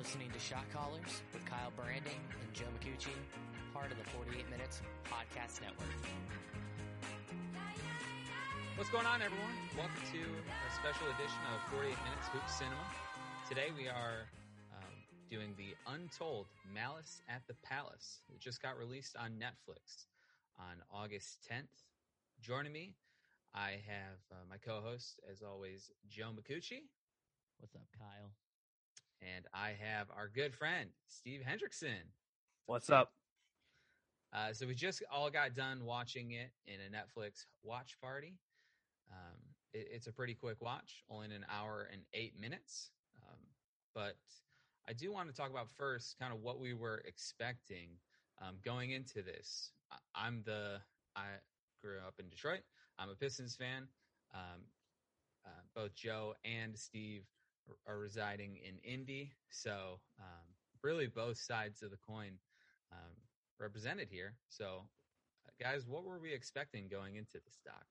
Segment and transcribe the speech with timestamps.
[0.00, 3.12] listening to Shot Callers with Kyle Branding and Joe McCucci,
[3.74, 5.92] part of the 48 Minutes Podcast Network.
[8.76, 9.52] What's going on, everyone?
[9.76, 12.80] Welcome to a special edition of 48 Minutes Hoop Cinema.
[13.46, 14.24] Today we are
[14.72, 14.96] um,
[15.28, 18.24] doing the Untold Malice at the Palace.
[18.32, 20.08] It just got released on Netflix
[20.58, 21.76] on August 10th.
[22.40, 22.94] Joining me,
[23.52, 26.88] I have uh, my co-host, as always, Joe McCucci.
[27.60, 28.32] What's up, Kyle?
[29.22, 32.08] And I have our good friend, Steve Hendrickson.
[32.66, 33.12] What's up?
[34.32, 38.38] Uh, so we just all got done watching it in a Netflix watch party.
[39.10, 39.36] Um,
[39.74, 42.92] it, it's a pretty quick watch, only an hour and eight minutes.
[43.16, 43.38] Um,
[43.94, 44.16] but
[44.88, 47.88] I do want to talk about first kind of what we were expecting
[48.40, 49.72] um, going into this.
[49.90, 50.78] I, I'm the
[51.16, 51.24] I
[51.82, 52.62] grew up in Detroit.
[52.98, 53.88] I'm a Pistons fan.
[54.32, 54.62] Um,
[55.44, 57.24] uh, both Joe and Steve
[57.86, 60.46] are residing in Indy, so um,
[60.82, 62.32] really both sides of the coin
[62.92, 63.14] um,
[63.58, 64.34] represented here.
[64.48, 64.88] So,
[65.46, 67.86] uh, guys, what were we expecting going into the stock?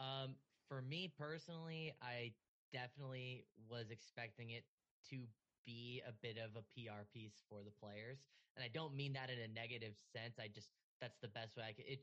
[0.00, 0.34] Um,
[0.68, 2.32] for me personally, I
[2.72, 4.64] definitely was expecting it
[5.10, 5.18] to
[5.64, 8.18] be a bit of a PR piece for the players,
[8.56, 10.38] and I don't mean that in a negative sense.
[10.38, 10.68] I just
[11.00, 11.86] that's the best way I could.
[11.86, 12.00] It,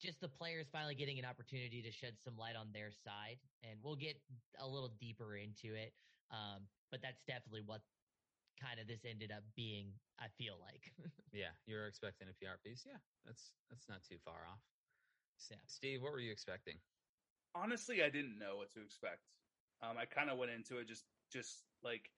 [0.00, 3.78] just the players finally getting an opportunity to shed some light on their side, and
[3.84, 4.16] we'll get
[4.58, 5.92] a little deeper into it.
[6.30, 7.82] Um, but that's definitely what
[8.60, 9.92] kind of this ended up being.
[10.18, 10.92] I feel like.
[11.32, 12.84] yeah, you were expecting a PR piece.
[12.84, 14.60] Yeah, that's that's not too far off.
[15.50, 15.56] Yeah.
[15.66, 16.76] Steve, what were you expecting?
[17.54, 19.28] Honestly, I didn't know what to expect.
[19.82, 22.10] Um, I kind of went into it just just like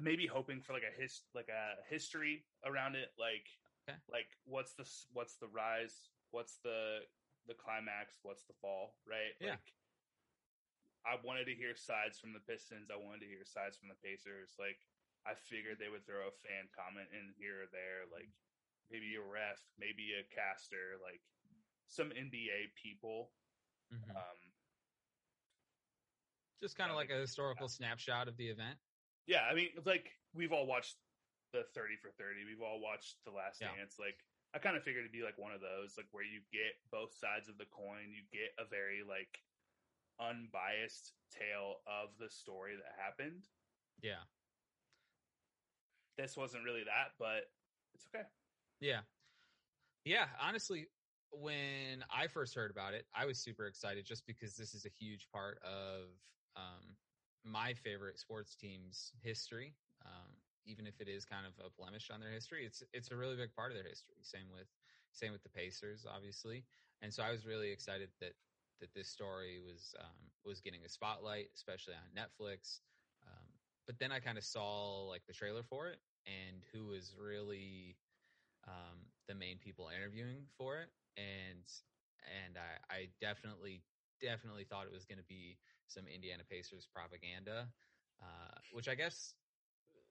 [0.00, 3.48] maybe hoping for like a his like a history around it, like
[3.88, 3.98] Okay.
[4.08, 7.00] like what's the what's the rise, what's the
[7.46, 9.34] the climax, what's the fall, right?
[9.40, 9.58] Yeah.
[9.58, 9.74] Like
[11.04, 12.90] I wanted to hear sides from the Pistons.
[12.90, 14.54] I wanted to hear sides from the Pacers.
[14.58, 14.78] Like
[15.26, 18.30] I figured they would throw a fan comment in here or there, like
[18.90, 21.22] maybe a ref, maybe a caster, like
[21.88, 23.34] some NBA people.
[23.92, 24.14] Mhm.
[24.14, 24.38] Um,
[26.60, 28.78] Just kind of like a historical snapshot of the event.
[29.26, 30.96] yeah, I mean, it's like we've all watched
[31.52, 32.44] the Thirty for Thirty.
[32.44, 33.76] We've all watched The Last Yeah.
[33.76, 33.96] Dance.
[33.98, 34.24] Like
[34.54, 37.14] I kind of figured it'd be like one of those, like where you get both
[37.14, 38.12] sides of the coin.
[38.12, 39.40] You get a very like
[40.20, 43.48] unbiased tale of the story that happened.
[44.02, 44.24] Yeah,
[46.18, 47.50] This wasn't really that, but
[47.94, 48.24] it's okay.
[48.80, 49.00] yeah,
[50.04, 50.26] yeah.
[50.40, 50.88] Honestly,
[51.30, 54.90] when I first heard about it, I was super excited just because this is a
[54.90, 56.08] huge part of
[56.56, 56.96] um,
[57.44, 59.74] my favorite sports team's history.
[60.04, 63.16] Um, even if it is kind of a blemish on their history, it's it's a
[63.16, 64.16] really big part of their history.
[64.22, 64.68] Same with
[65.12, 66.64] same with the Pacers, obviously.
[67.02, 68.34] And so I was really excited that
[68.80, 72.80] that this story was um, was getting a spotlight, especially on Netflix.
[73.26, 73.48] Um,
[73.86, 77.96] but then I kind of saw like the trailer for it and who was really
[78.66, 81.66] um, the main people interviewing for it, and
[82.44, 83.82] and I, I definitely
[84.20, 85.58] definitely thought it was going to be
[85.88, 87.66] some Indiana Pacers propaganda,
[88.22, 89.34] uh, which I guess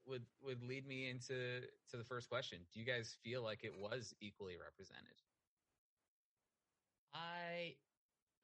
[0.06, 2.60] would would lead me into to the first question.
[2.74, 5.16] Do you guys feel like it was equally represented?
[7.14, 7.76] I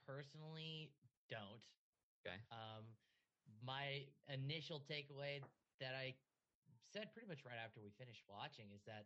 [0.05, 0.91] personally
[1.29, 1.63] don't.
[2.21, 2.37] Okay.
[2.51, 2.83] Um,
[3.63, 5.39] my initial takeaway
[5.79, 6.13] that I
[6.91, 9.05] said pretty much right after we finished watching is that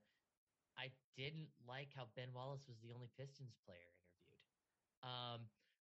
[0.77, 4.41] I didn't like how Ben Wallace was the only Pistons player interviewed.
[5.03, 5.39] Um,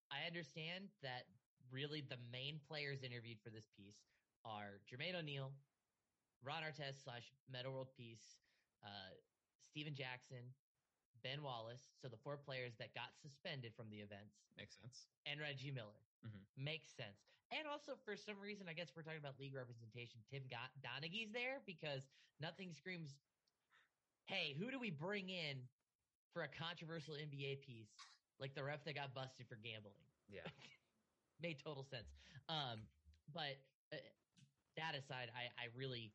[0.10, 1.30] I understand that
[1.72, 4.02] really the main players interviewed for this piece
[4.44, 5.52] are Jermaine O'Neal,
[6.44, 8.38] Ron Artest slash Metta World Peace,
[8.84, 9.12] uh,
[9.70, 10.42] Stephen Jackson,
[11.24, 11.84] Ben Wallace.
[12.02, 15.06] So the four players that got suspended from the events Makes sense.
[15.26, 16.00] and Reggie Miller.
[16.26, 16.44] Mhm.
[16.58, 17.20] Makes sense.
[17.52, 20.22] And also, for some reason, I guess we're talking about league representation.
[20.30, 22.08] Tim Go- Donaghy's there because
[22.40, 23.16] nothing screams,
[24.28, 25.68] hey, who do we bring in
[26.34, 27.90] for a controversial NBA piece
[28.40, 29.98] like the ref that got busted for gambling?
[30.30, 30.46] Yeah.
[31.42, 32.08] Made total sense.
[32.48, 32.82] Um,
[33.34, 33.58] but
[33.92, 33.98] uh,
[34.78, 36.12] that aside, I, I really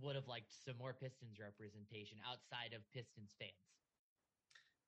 [0.00, 3.52] would have liked some more Pistons representation outside of Pistons fans.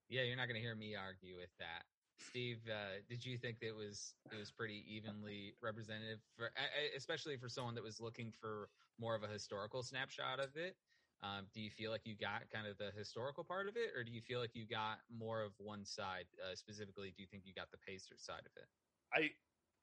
[0.09, 1.85] Yeah, you're not going to hear me argue with that.
[2.19, 6.97] Steve, uh, did you think it was it was pretty evenly representative for, I- I-
[6.97, 10.77] especially for someone that was looking for more of a historical snapshot of it?
[11.23, 14.05] Um, do you feel like you got kind of the historical part of it, or
[14.05, 16.27] do you feel like you got more of one side?
[16.43, 18.69] Uh, specifically, do you think you got the Pacers side of it?
[19.15, 19.31] I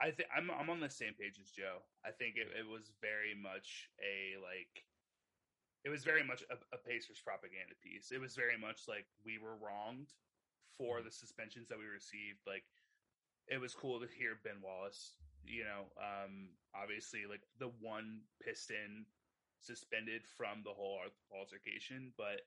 [0.01, 1.79] I think I'm I'm on the same page as Joe.
[2.05, 4.83] I think it, it was very much a like
[5.83, 8.11] it was very much a, a Pacers propaganda piece.
[8.11, 10.11] It was very much like we were wronged
[10.77, 12.43] for the suspensions that we received.
[12.45, 12.63] Like
[13.47, 19.05] it was cool to hear Ben Wallace, you know, um, obviously like the one piston
[19.61, 20.99] suspended from the whole
[21.31, 22.43] altercation, but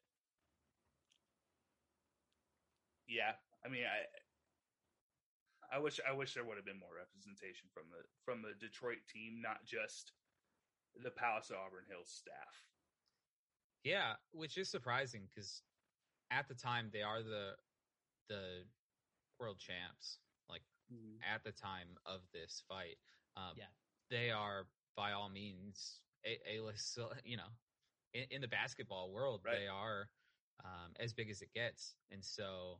[3.09, 4.09] yeah, I mean, I
[5.73, 9.05] I wish I wish there would have been more representation from the from the Detroit
[9.09, 10.13] team, not just
[11.03, 12.72] the Palace of Auburn Hills staff.
[13.85, 15.63] Yeah, which is surprising because
[16.31, 17.53] at the time they are the
[18.29, 18.65] the
[19.39, 20.19] world champs.
[20.49, 20.63] Like
[20.93, 21.19] mm-hmm.
[21.23, 22.97] at the time of this fight,
[23.37, 23.73] um, yeah,
[24.11, 26.99] they are by all means a, a list.
[27.25, 27.51] You know,
[28.15, 29.57] in, in the basketball world, right.
[29.59, 30.09] they are
[30.65, 32.79] um, as big as it gets, and so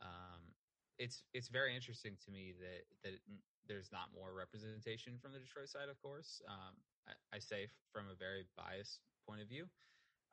[0.00, 0.54] um,
[0.98, 3.18] it's it's very interesting to me that that
[3.66, 5.88] there's not more representation from the Detroit side.
[5.90, 6.76] Of course, um,
[7.08, 9.66] I, I, say from a very biased point of view.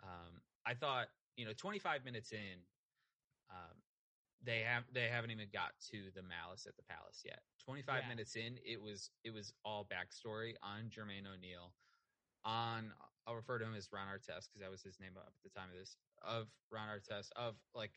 [0.03, 1.07] Um, I thought
[1.37, 2.59] you know 25 minutes in,
[3.49, 3.77] um,
[4.43, 7.41] they have they haven't even got to the malice at the palace yet.
[7.63, 8.09] 25 yeah.
[8.09, 11.73] minutes in, it was it was all backstory on Jermaine O'Neal.
[12.43, 12.91] On
[13.27, 15.53] I'll refer to him as Ron Artest because that was his name up at the
[15.57, 17.91] time of this of Ron Artest of like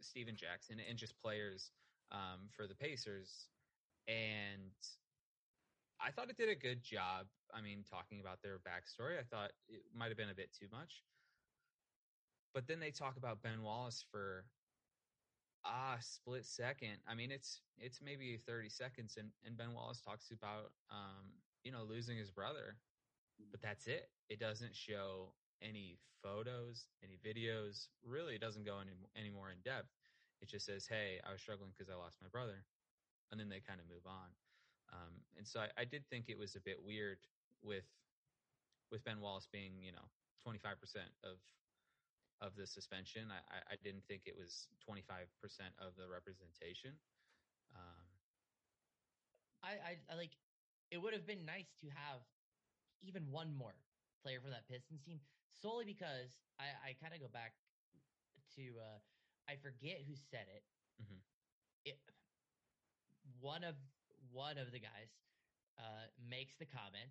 [0.00, 1.70] Stephen Jackson and just players
[2.10, 3.48] um, for the Pacers.
[4.08, 4.74] And
[6.00, 7.26] I thought it did a good job.
[7.54, 10.66] I mean, talking about their backstory, I thought it might have been a bit too
[10.72, 11.02] much.
[12.54, 14.44] But then they talk about Ben Wallace for
[15.64, 17.02] ah split second.
[17.08, 21.26] I mean, it's it's maybe thirty seconds, and and Ben Wallace talks about um,
[21.64, 22.76] you know losing his brother,
[23.50, 24.08] but that's it.
[24.30, 27.88] It doesn't show any photos, any videos.
[28.06, 29.90] Really, it doesn't go any any more in depth.
[30.40, 32.64] It just says, "Hey, I was struggling because I lost my brother,"
[33.32, 34.30] and then they kind of move on.
[34.92, 37.18] Um, and so I, I, did think it was a bit weird
[37.62, 37.88] with
[38.92, 40.06] with Ben Wallace being, you know,
[40.42, 41.38] twenty five percent of
[42.44, 43.32] of the suspension.
[43.32, 46.92] I, I didn't think it was twenty five percent of the representation.
[47.72, 48.04] Um,
[49.64, 50.36] I, I, I like.
[50.92, 52.20] It would have been nice to have
[53.00, 53.72] even one more
[54.20, 55.18] player for that Pistons team,
[55.56, 57.56] solely because I, I kind of go back
[58.60, 59.00] to uh,
[59.48, 60.62] I forget who said it.
[61.00, 61.20] Mm-hmm.
[61.88, 61.96] It
[63.40, 63.74] one of
[64.30, 65.08] one of the guys
[65.80, 67.08] uh, makes the comment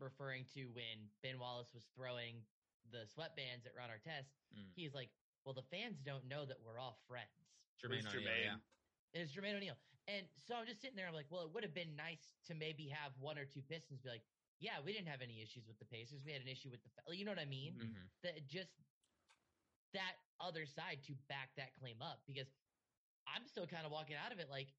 [0.00, 2.40] referring to when Ben Wallace was throwing
[2.90, 4.32] the sweatbands that at Ron Artest.
[4.50, 4.72] Mm.
[4.74, 5.10] He's like,
[5.44, 8.58] "Well, the fans don't know that we're all friends." Jermaine O'Neal, Jermaine.
[8.58, 9.20] yeah.
[9.20, 9.76] It's Jermaine O'Neal,
[10.08, 11.06] and so I'm just sitting there.
[11.06, 14.00] I'm like, "Well, it would have been nice to maybe have one or two Pistons
[14.00, 14.24] be like,
[14.62, 16.22] yeah, we didn't have any issues with the Pacers.
[16.22, 17.74] We had an issue with the, you know what I mean?
[17.74, 18.06] Mm-hmm.
[18.22, 18.70] That just
[19.90, 22.46] that other side to back that claim up because
[23.26, 24.70] I'm still kind of walking out of it like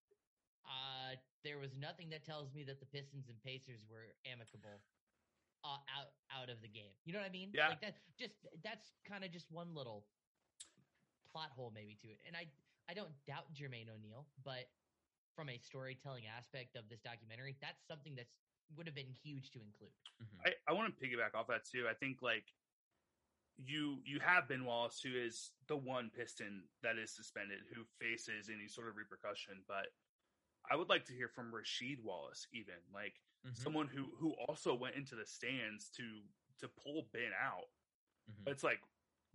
[0.65, 4.79] uh, there was nothing that tells me that the Pistons and Pacers were amicable
[5.67, 6.97] uh, out out of the game.
[7.05, 7.49] You know what I mean?
[7.53, 7.69] Yeah.
[7.69, 10.05] Like that just that's kind of just one little
[11.31, 12.19] plot hole maybe to it.
[12.27, 12.47] And I
[12.89, 14.67] I don't doubt Jermaine O'Neal, but
[15.35, 18.33] from a storytelling aspect of this documentary, that's something that's
[18.77, 19.93] would have been huge to include.
[20.21, 20.49] Mm-hmm.
[20.49, 21.85] I, I want to piggyback off that too.
[21.89, 22.45] I think like
[23.57, 28.49] you you have Ben Wallace, who is the one Piston that is suspended, who faces
[28.49, 29.61] any sort of repercussion.
[29.67, 29.93] But
[30.69, 33.15] I would like to hear from Rasheed Wallace, even like
[33.45, 33.63] mm-hmm.
[33.63, 36.03] someone who who also went into the stands to
[36.59, 37.69] to pull Ben out.
[38.29, 38.51] Mm-hmm.
[38.51, 38.79] It's like,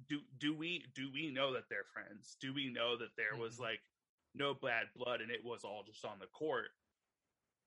[0.08, 2.37] do do we do we know that they're friends?
[2.40, 3.43] Do we know that there mm-hmm.
[3.43, 3.81] was like
[4.34, 6.70] no bad blood and it was all just on the court?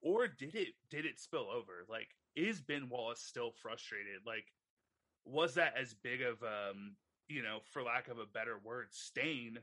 [0.02, 1.86] Or did it did it spill over?
[1.88, 4.22] Like, is Ben Wallace still frustrated?
[4.26, 4.46] Like,
[5.26, 6.96] was that as big of um
[7.28, 9.60] you know for lack of a better word stain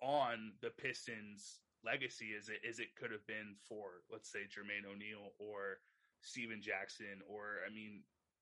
[0.00, 4.88] on the pistons legacy as it as it could have been for let's say jermaine
[4.88, 5.78] o'neal or
[6.22, 8.00] stephen jackson or i mean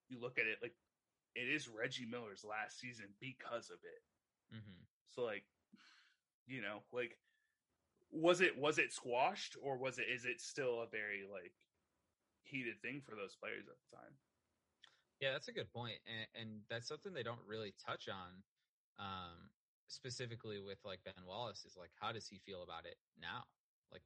[0.09, 0.75] you look at it like
[1.35, 4.03] it is reggie miller's last season because of it
[4.55, 4.83] mm-hmm.
[5.09, 5.45] so like
[6.47, 7.17] you know like
[8.13, 11.55] was it was it squashed or was it is it still a very like
[12.43, 14.15] heated thing for those players at the time
[15.21, 18.41] yeah, that's a good point, and, and that's something they don't really touch on,
[18.99, 19.53] um,
[19.87, 21.65] specifically with like Ben Wallace.
[21.69, 23.45] Is like, how does he feel about it now?
[23.93, 24.03] Like,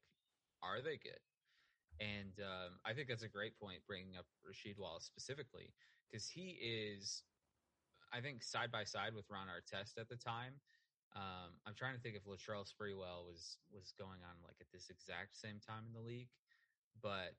[0.60, 1.22] are they good?
[2.00, 5.72] And um, I think that's a great point, bringing up Rasheed Wallace specifically,
[6.10, 7.22] because he is,
[8.12, 10.54] I think, side by side with Ron Artest at the time.
[11.14, 14.90] Um, I'm trying to think if Latrell Sprewell was was going on like at this
[14.90, 16.30] exact same time in the league,
[17.00, 17.38] but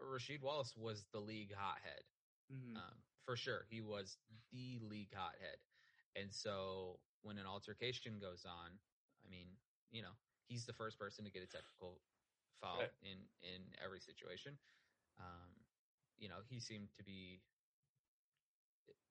[0.00, 2.04] Rasheed Wallace was the league hothead
[2.50, 2.76] Mm-hmm.
[2.76, 4.18] Um, for sure, he was
[4.50, 5.62] the league hothead,
[6.16, 8.74] and so when an altercation goes on,
[9.24, 9.46] I mean,
[9.92, 12.00] you know, he's the first person to get a technical
[12.60, 12.90] foul right.
[13.02, 14.58] in in every situation.
[15.18, 15.50] Um,
[16.16, 17.42] you know, he seemed to be,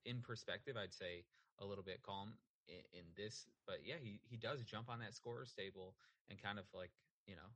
[0.06, 1.26] in perspective, I'd say
[1.60, 5.14] a little bit calm in, in this, but yeah, he he does jump on that
[5.16, 5.98] scorer's table
[6.30, 6.92] and kind of like
[7.26, 7.50] you know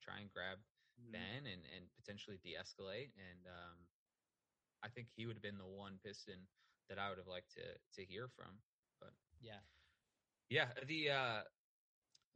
[0.00, 0.58] try and grab
[1.00, 1.10] Mhm.
[1.12, 3.12] Ben and and potentially de-escalate.
[3.16, 3.88] And um,
[4.82, 6.48] I think he would have been the one Piston
[6.88, 8.62] that I would have liked to to hear from.
[9.00, 9.60] But yeah.
[10.48, 11.42] Yeah, the uh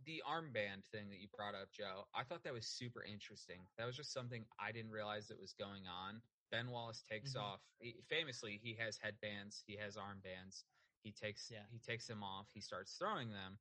[0.05, 3.67] the armband thing that you brought up, Joe, I thought that was super interesting.
[3.77, 6.23] That was just something I didn't realize that was going on.
[6.51, 7.41] Ben Wallace takes Mhm.
[7.41, 7.61] off.
[7.81, 10.65] He, famously, he has headbands, he has armbands.
[11.03, 11.67] He takes Yeah.
[11.71, 12.51] he takes them off.
[12.53, 13.59] He starts throwing them,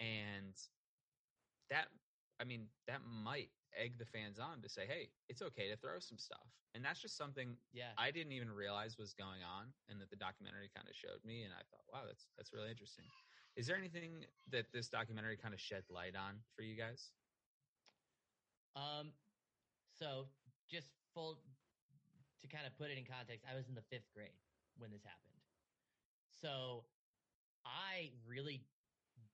[0.00, 0.56] and
[1.68, 1.88] that
[2.40, 5.98] I mean that might egg the fans on to say, "Hey, it's okay to throw
[6.00, 7.94] some stuff." And that's just something Yeah.
[7.98, 11.42] I didn't even realize was going on, and that the documentary kind of showed me,
[11.44, 13.04] and I thought, wow, that's that's really interesting.
[13.56, 17.12] Is there anything that this documentary kind of shed light on for you guys?
[18.74, 19.12] Um,
[19.92, 20.24] so
[20.68, 21.36] just full
[22.40, 24.40] to kind of put it in context, I was in the fifth grade
[24.76, 25.36] when this happened.
[26.30, 26.86] So
[27.64, 28.64] I really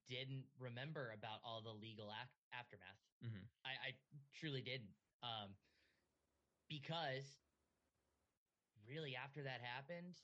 [0.08, 2.98] didn't remember about all the legal ac- aftermath.
[3.22, 3.48] Mhm.
[3.64, 3.90] I, I
[4.32, 4.94] truly didn't.
[5.22, 5.54] Um,
[6.68, 7.40] because
[8.87, 10.16] really after that happened,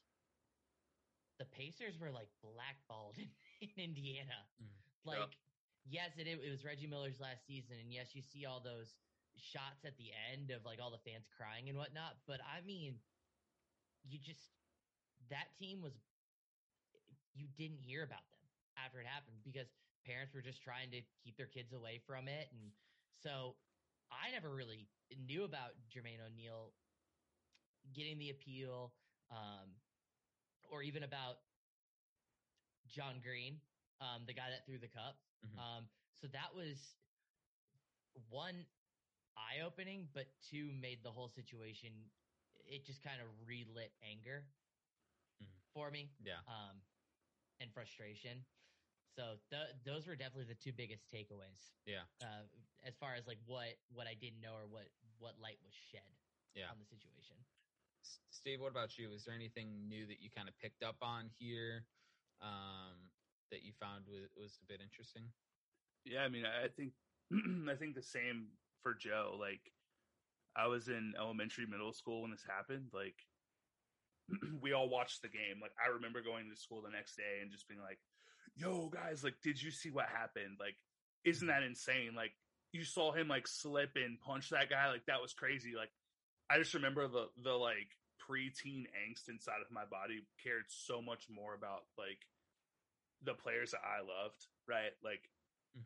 [1.39, 3.31] the Pacers were like blackballed in,
[3.61, 4.49] in Indiana.
[4.61, 4.69] Mhm.
[5.05, 5.39] Like,
[5.85, 8.99] yes, it, it was Reggie Miller's last season, and yes, you see all those
[9.37, 12.25] shots at the end of like all the fans crying and whatnot.
[12.27, 13.01] But I mean,
[14.05, 14.53] you just
[15.31, 15.95] that team was
[17.35, 18.41] you didn't hear about them
[18.77, 19.69] after it happened because
[20.07, 22.73] parents were just trying to keep their kids away from it, and
[23.11, 23.57] so
[24.11, 26.75] I never really knew about Jermaine O'Neal
[27.93, 28.95] getting the appeal,
[29.31, 29.77] um,
[30.63, 31.44] or even about
[32.95, 33.59] John Green,
[34.01, 35.19] um, the guy that threw the cup.
[35.43, 35.59] Mhm.
[35.59, 35.83] Um,
[36.15, 36.79] so that was
[38.31, 38.55] one
[39.37, 41.91] eye opening, but two made the whole situation.
[42.67, 44.47] It just kind of relit anger
[45.43, 45.47] Mhm.
[45.75, 46.81] for me Yeah, um,
[47.59, 48.47] and frustration.
[49.17, 52.47] So th- those were definitely the two biggest takeaways yeah, uh,
[52.83, 54.87] as far as like what what I didn't know or what
[55.19, 56.17] what light was shed
[56.55, 56.71] yeah.
[56.71, 57.37] on the situation.
[58.31, 59.13] Steve, what about you?
[59.13, 61.87] Is there anything new that you kind of picked up on here
[62.45, 63.11] um,
[63.51, 65.25] that you found was, was a bit interesting?
[66.05, 66.93] Yeah, I mean, I think
[67.71, 69.37] I think the same for Joe.
[69.41, 69.73] Like,
[70.57, 72.93] I was in elementary, middle school when this happened.
[72.93, 73.17] Like,
[74.61, 75.59] we all watched the game.
[75.61, 77.99] Like, I remember going to school the next day and just being like,
[78.55, 80.61] "Yo, guys, like, did you see what happened?
[80.61, 80.77] Like,
[81.25, 82.13] isn't that insane?
[82.15, 82.33] Like,
[82.73, 84.91] you saw him like slip and punch that guy.
[84.91, 85.73] Like, that was crazy.
[85.77, 85.91] Like,
[86.51, 87.89] I just remember the the like
[88.21, 92.21] preteen angst inside of my body cared so much more about like
[93.23, 94.93] the players that I loved, right?
[95.03, 95.31] Like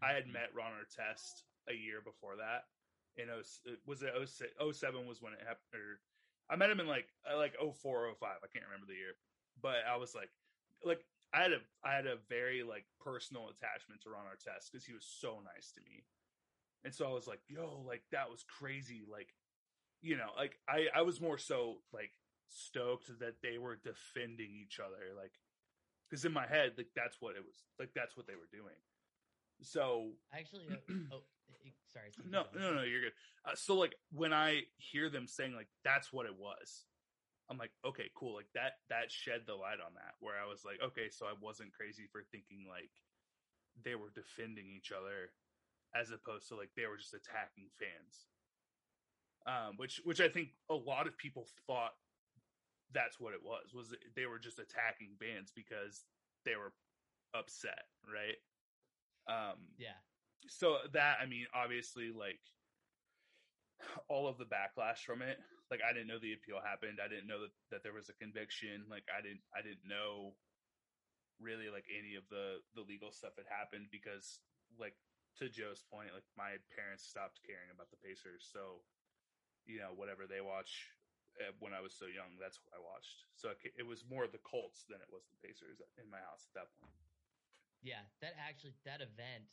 [0.03, 0.33] I had Mhm.
[0.33, 2.69] met Ron Artest a year before that.
[3.17, 3.43] In oh,
[3.85, 5.75] was it 06, 07 was when it happened.
[5.75, 6.01] Or
[6.49, 8.39] I met him in like uh, like 04, 05.
[8.43, 9.17] I can't remember the year,
[9.61, 10.31] but I was like,
[10.85, 14.85] like I had a I had a very like personal attachment to Ron Artest because
[14.85, 16.05] he was so nice to me,
[16.85, 19.05] and so I was like, yo, like that was crazy.
[19.07, 19.35] Like,
[20.01, 22.13] you know, like I I was more so like
[22.49, 25.39] stoked that they were defending each other, like
[26.09, 28.77] because in my head, like that's what it was, like that's what they were doing.
[29.61, 31.23] So Actually, uh, oh,
[31.67, 32.11] eh, sorry.
[32.29, 33.19] No, no, no, you're good.
[33.45, 36.85] Uh, so like when I hear them saying like that's what it was,
[37.50, 38.35] I'm like, okay, cool.
[38.35, 41.33] Like that that shed the light on that where I was like, okay, so I
[41.41, 42.91] wasn't crazy for thinking like
[43.85, 45.33] they were defending each other
[45.95, 48.29] as opposed to like they were just attacking fans.
[49.47, 51.95] Um, which which I think a lot of people thought
[52.92, 56.04] that's what it was was they were just attacking bands because
[56.45, 56.73] they were
[57.35, 58.38] upset, right?
[59.28, 59.99] Um, Yeah,
[60.47, 62.40] so that i mean obviously like
[64.09, 65.38] all of the backlash from it
[65.71, 66.99] like i didn't know the appeal happened.
[67.02, 68.88] I didn't know that, that there was a conviction.
[68.88, 70.33] Like i didn't i didn't know
[71.38, 74.40] really like any of the the legal stuff that happened because
[74.80, 74.97] like
[75.38, 78.49] to joe's point like my parents stopped caring about the pacers.
[78.49, 78.80] So
[79.68, 80.88] you know whatever they watch
[81.59, 84.42] when i was so young that's what i watched so it, it was more the
[84.42, 86.92] colts than it was the pacers in my house at that point
[87.83, 88.02] yeah.
[88.23, 89.47] That actually that event,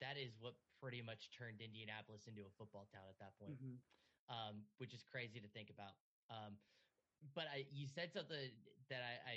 [0.00, 3.56] that is what pretty much turned Indianapolis into a football town at that point.
[4.28, 5.96] um, which is crazy to think about.
[6.28, 6.60] Um,
[7.32, 8.52] but I, you said something
[8.92, 9.36] that I, I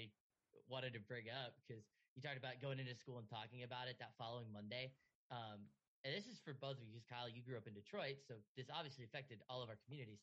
[0.67, 3.95] wanted to bring up because you talked about going into school and talking about it
[4.03, 4.91] that following Monday.
[5.31, 5.63] Um,
[6.03, 8.35] and this is for both of you because Kyle, you grew up in Detroit, so
[8.59, 10.19] this obviously affected all of our communities.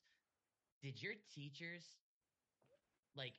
[0.82, 1.84] Did your teachers
[3.16, 3.34] like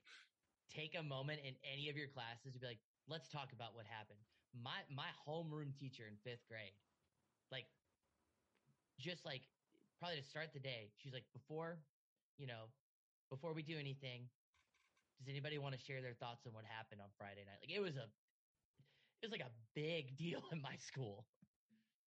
[0.70, 3.86] take a moment in any of your classes to be like, let's talk about what
[3.86, 4.20] happened?
[4.54, 6.76] My my homeroom teacher in fifth grade,
[7.52, 7.66] like
[9.00, 9.42] just like
[10.00, 11.80] probably to start the day, she's like, before,
[12.38, 12.72] you know,
[13.30, 14.28] before we do anything,
[15.20, 17.60] does anybody want to share their thoughts on what happened on Friday night?
[17.62, 18.08] Like it was a,
[19.22, 21.26] it was like a big deal in my school.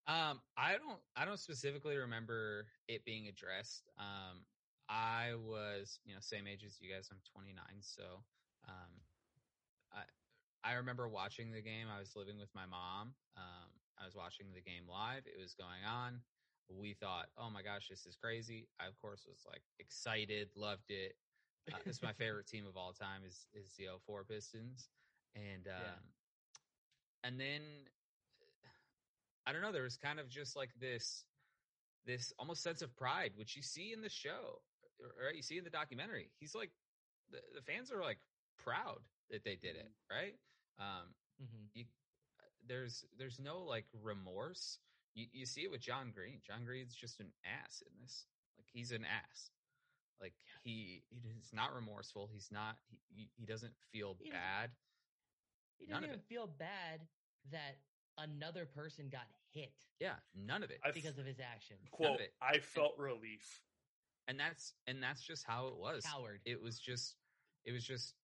[0.09, 3.89] Um, I don't I don't specifically remember it being addressed.
[3.99, 4.43] Um,
[4.89, 7.09] I was, you know, same age as you guys.
[7.11, 8.03] I'm 29, so
[8.69, 9.01] um,
[9.93, 10.03] I
[10.65, 11.87] I remember watching the game.
[11.95, 13.15] I was living with my mom.
[13.37, 15.23] Um, I was watching the game live.
[15.27, 16.21] It was going on.
[16.69, 18.69] We thought, oh my gosh, this is crazy.
[18.81, 21.17] I of course was like excited, loved it.
[21.73, 24.89] Uh, this my favorite team of all time is is the 04 Pistons,
[25.35, 27.29] and um, Yeah.
[27.29, 27.63] and then
[29.47, 29.73] I don't know.
[29.73, 31.25] There was kind of just like this
[32.05, 34.63] this almost sense of pride, which you see in the show,
[35.25, 35.35] right?
[35.37, 36.31] You see in the documentary.
[36.41, 36.71] He's like
[37.31, 38.19] the, the fans are like
[38.59, 38.99] proud
[39.31, 40.35] that they did it, right?
[40.79, 41.85] Um, hmm you
[42.67, 44.79] there's there's no like remorse.
[45.15, 46.41] You you see it with John Green.
[46.47, 48.27] John Green's just an ass in this.
[48.59, 49.51] Like he's an ass.
[50.21, 52.29] Like he he's not remorseful.
[52.33, 54.71] He's not he he- he doesn't feel He doesn't- bad.
[55.79, 57.01] He doesn't of even feel bad
[57.51, 57.79] that
[58.19, 60.79] another person got hit Yeah, none of it.
[60.85, 61.81] I f- because of his actions.
[61.91, 62.33] quote, it.
[62.41, 63.61] I felt relief.
[64.29, 66.05] And that's and that's just how it was.
[66.05, 66.41] Coward.
[66.45, 67.17] It was just
[67.65, 68.15] it was just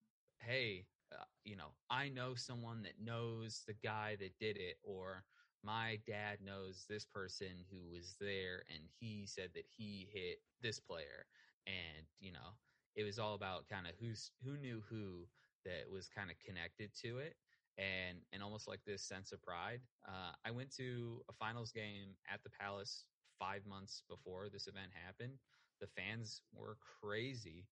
[0.40, 5.24] hey, uh, you know, I know someone that knows the guy that did it or
[5.64, 10.78] my dad knows this person who was there and he said that he hit this
[10.78, 11.26] player
[11.66, 12.54] and you know,
[12.96, 15.26] it was all about kind of who's who knew who
[15.64, 17.36] that was kind of connected to it
[17.76, 19.80] and and almost like this sense of pride.
[20.06, 23.04] Uh, I went to a finals game at the Palace
[23.38, 25.38] five months before this event happened.
[25.80, 27.66] The fans were crazy,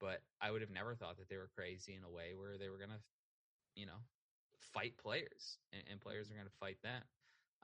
[0.00, 2.68] but I would have never thought that they were crazy in a way where they
[2.68, 3.00] were gonna,
[3.74, 4.00] you know,
[4.58, 7.02] fight players and, and players are gonna fight them.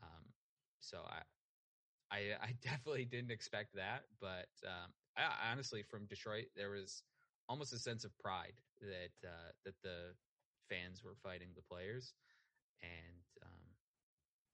[0.02, 0.24] Um,
[0.80, 1.22] so I,
[2.14, 7.02] I, I definitely didn't expect that, but um, I, honestly, from Detroit, there was
[7.48, 10.14] almost a sense of pride that uh, that the
[10.68, 12.14] fans were fighting the players,
[12.82, 13.64] and um,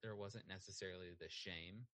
[0.02, 1.86] there wasn't necessarily the shame.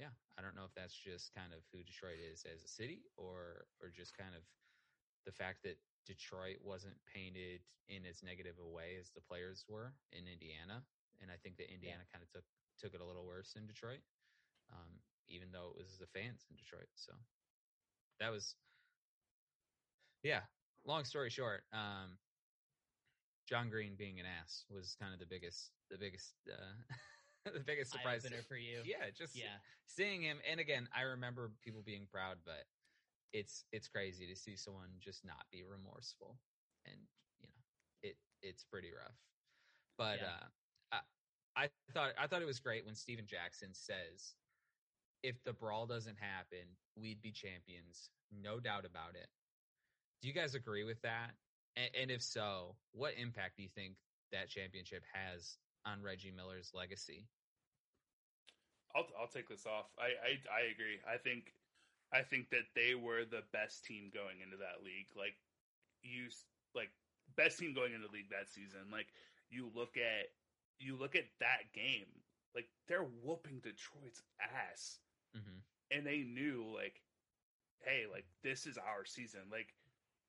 [0.00, 3.04] Yeah, I don't know if that's just kind of who Detroit is as a city,
[3.20, 4.40] or or just kind of
[5.28, 5.76] the fact that
[6.08, 7.60] Detroit wasn't painted
[7.92, 10.80] in as negative a way as the players were in Indiana,
[11.20, 12.48] and I think that Indiana kind of took
[12.80, 14.00] took it a little worse in Detroit,
[14.72, 16.88] um, even though it was the fans in Detroit.
[16.96, 17.12] So
[18.24, 18.56] that was,
[20.22, 20.40] yeah.
[20.86, 22.16] Long story short, um,
[23.46, 26.72] John Green being an ass was kind of the biggest, the biggest, uh,
[27.54, 28.28] the biggest surprise.
[28.48, 28.82] For you.
[28.84, 29.58] Yeah, just Yeah.
[29.86, 30.40] seeing him.
[30.48, 32.64] And again, I remember people being proud, but
[33.32, 36.36] it's it's crazy to see someone just not be remorseful,
[36.84, 36.96] and
[37.40, 37.62] you know,
[38.02, 39.16] it it's pretty rough.
[39.96, 40.48] But Yeah.
[40.92, 41.00] uh,
[41.56, 44.34] I I thought I thought it was great when Stephen Jackson says,
[45.22, 49.28] "If the brawl doesn't happen, we'd be champions, no doubt about it."
[50.20, 51.36] Do you guys agree with that?
[51.76, 53.96] And, and if so, what impact do you think
[54.32, 57.26] that championship has on Reggie Miller's legacy?
[58.94, 59.86] I'll I'll take this off.
[59.98, 60.98] I, I I agree.
[61.06, 61.54] I think
[62.12, 65.08] I think that they were the best team going into that league.
[65.16, 65.36] Like
[66.02, 66.28] you
[66.74, 66.90] like
[67.36, 68.90] best team going into the league that season.
[68.92, 69.08] Like
[69.50, 70.28] you look at
[70.78, 72.22] you look at that game.
[72.54, 75.00] Like they're whooping Detroit's ass.
[75.34, 77.02] hmm and they knew like
[77.80, 79.74] hey like this is our season like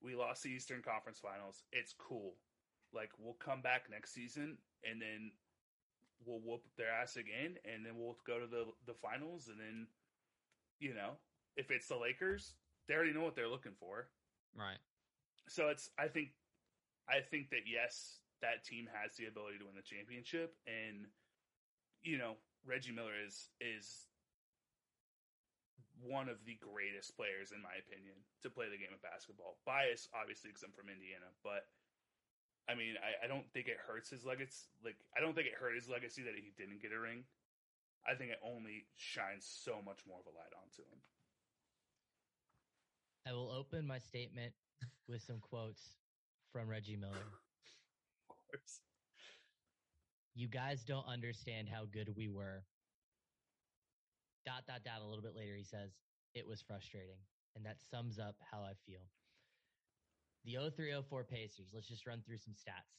[0.02, 2.36] we lost the eastern conference finals it's cool
[2.94, 4.58] like we'll come back next season
[4.90, 5.32] and then
[6.26, 9.88] we'll whoop their ass again and then we'll go to the the finals and then
[10.80, 11.12] you know
[11.58, 12.54] if it's the lakers
[12.88, 14.08] they already know what they're looking for
[14.58, 14.78] Right.
[15.48, 16.30] so it's i think
[17.10, 21.08] i think that yes that team has the ability to win the championship and
[22.04, 24.08] you know reggie miller is is
[26.02, 30.10] one of the greatest players in my opinion to play the game of basketball bias
[30.18, 31.70] obviously because i'm from indiana but
[32.72, 35.60] i mean I, I don't think it hurts his legacy like i don't think it
[35.60, 37.26] hurt his legacy that he didn't get a ring
[38.08, 41.00] i think it only shines so much more of a light onto him
[43.28, 44.54] I will open my statement
[45.08, 45.96] with some quotes
[46.52, 47.14] from Reggie Miller.
[48.30, 48.82] of course
[50.34, 52.64] You guys don't understand how good we were.
[54.46, 55.02] Dot, dot, dot.
[55.02, 55.92] A little bit later, he says,
[56.34, 57.20] it was frustrating.
[57.56, 59.02] And that sums up how I feel.
[60.46, 62.98] The 0304 Pacers, let's just run through some stats.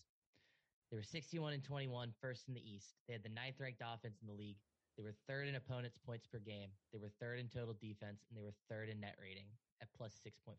[0.90, 2.94] They were 61 and 21, first in the East.
[3.08, 4.58] They had the ninth ranked offense in the league.
[4.96, 6.68] They were third in opponents' points per game.
[6.92, 9.48] They were third in total defense, and they were third in net rating
[9.80, 10.54] at plus 6.5.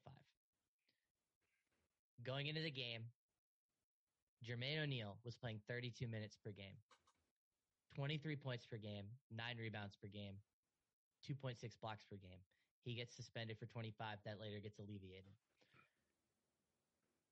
[2.25, 3.03] Going into the game,
[4.43, 6.75] Jermaine O'Neal was playing 32 minutes per game,
[7.95, 10.33] 23 points per game, nine rebounds per game,
[11.29, 12.41] 2.6 blocks per game.
[12.83, 14.17] He gets suspended for 25.
[14.25, 15.31] That later gets alleviated.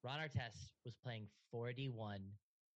[0.04, 2.20] Ron Artest was playing 41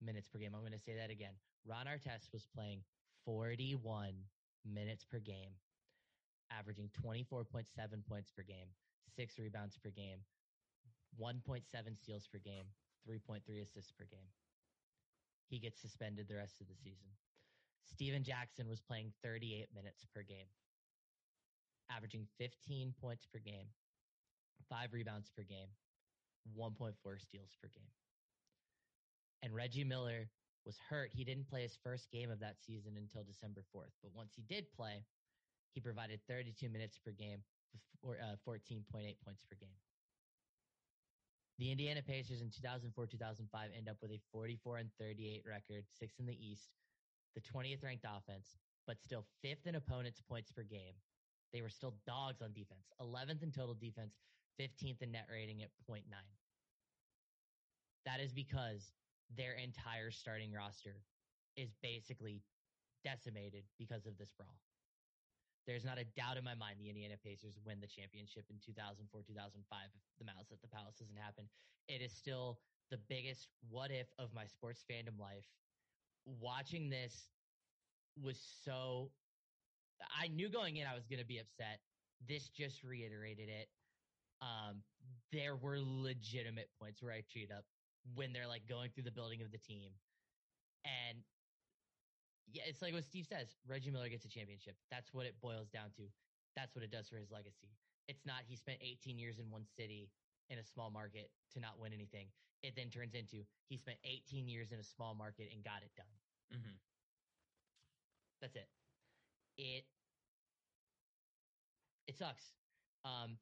[0.02, 0.52] minutes per game.
[0.54, 1.34] I'm going to say that again.
[1.66, 2.82] Ron Artest was playing
[3.26, 4.14] 41
[4.64, 5.58] minutes per game,
[6.52, 7.66] averaging 24.7
[8.08, 8.70] points per game,
[9.16, 10.20] six rebounds per game,
[11.20, 11.64] 1.7
[11.98, 12.66] steals per game,
[13.10, 14.30] 3.3 assists per game.
[15.50, 17.10] He gets suspended the rest of the season.
[17.86, 20.50] Stephen Jackson was playing 38 minutes per game,
[21.90, 23.68] averaging 15 points per game,
[24.70, 25.70] five rebounds per game,
[26.54, 27.92] 1.4 steals per game.
[29.42, 30.30] And Reggie Miller
[30.66, 31.12] was hurt.
[31.14, 33.94] He didn't play his first game of that season until December 4th.
[34.02, 35.04] But once he did play,
[35.74, 37.40] he provided 32 minutes per game
[38.02, 38.86] four, uh, 14.8
[39.24, 39.78] points per game.
[41.58, 46.20] The Indiana Pacers in 2004 2005 end up with a 44 and 38 record, sixth
[46.20, 46.70] in the East,
[47.34, 50.96] the 20th ranked offense, but still fifth in opponents' points per game.
[51.54, 54.16] They were still dogs on defense, 11th in total defense,
[54.60, 56.02] 15th in net rating at 0.9.
[58.06, 58.91] That is because
[59.36, 61.02] their entire starting roster
[61.58, 62.41] is basically
[63.04, 64.60] decimated because of this brawl.
[65.65, 69.02] There's not a doubt in my mind the Indiana Pacers win the championship in 2004,
[69.26, 69.58] 2005
[69.89, 71.50] if the Malice at the Palace doesn't happen.
[71.89, 72.60] It is still
[72.91, 75.50] the biggest what if of my sports fandom life.
[76.26, 77.30] Watching this
[78.22, 79.10] was so
[80.20, 81.80] I knew going in I was going to be upset.
[82.28, 83.68] This just reiterated it.
[84.46, 84.86] Um,
[85.34, 87.66] there were legitimate points where I cheated up
[88.14, 89.90] when they're like going through the building of the team.
[90.86, 91.26] And
[92.54, 94.78] yeah, it's like what Steve says Reggie Miller gets a championship.
[94.92, 96.06] That's what it boils down to.
[96.56, 97.74] That's what it does for his legacy.
[98.08, 100.12] It's not he spent 18 years in one city
[100.50, 102.28] in a small market to not win anything.
[102.62, 105.90] It then turns into he spent 18 years in a small market and got it
[105.98, 106.14] done.
[106.54, 106.78] Mm-hmm.
[108.42, 108.70] That's it.
[109.58, 109.86] It
[112.08, 112.54] it sucks.
[113.04, 113.38] Um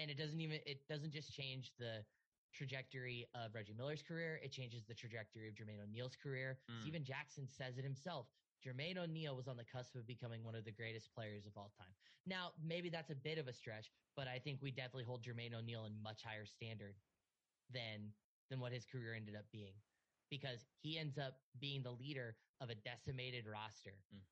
[0.00, 2.04] and it doesn't even it doesn't just change the
[2.54, 6.58] trajectory of Reggie Miller's career, it changes the trajectory of Jermaine O'Neal's career.
[6.70, 6.80] Mm.
[6.82, 8.26] Stephen Jackson says it himself.
[8.64, 11.70] Jermaine O'Neal was on the cusp of becoming one of the greatest players of all
[11.78, 11.92] time.
[12.26, 15.54] Now, maybe that's a bit of a stretch, but I think we definitely hold Jermaine
[15.54, 16.94] O'Neal in much higher standard
[17.72, 18.12] than
[18.50, 19.74] than what his career ended up being
[20.30, 24.22] because he ends up being the leader of a decimated roster Mm.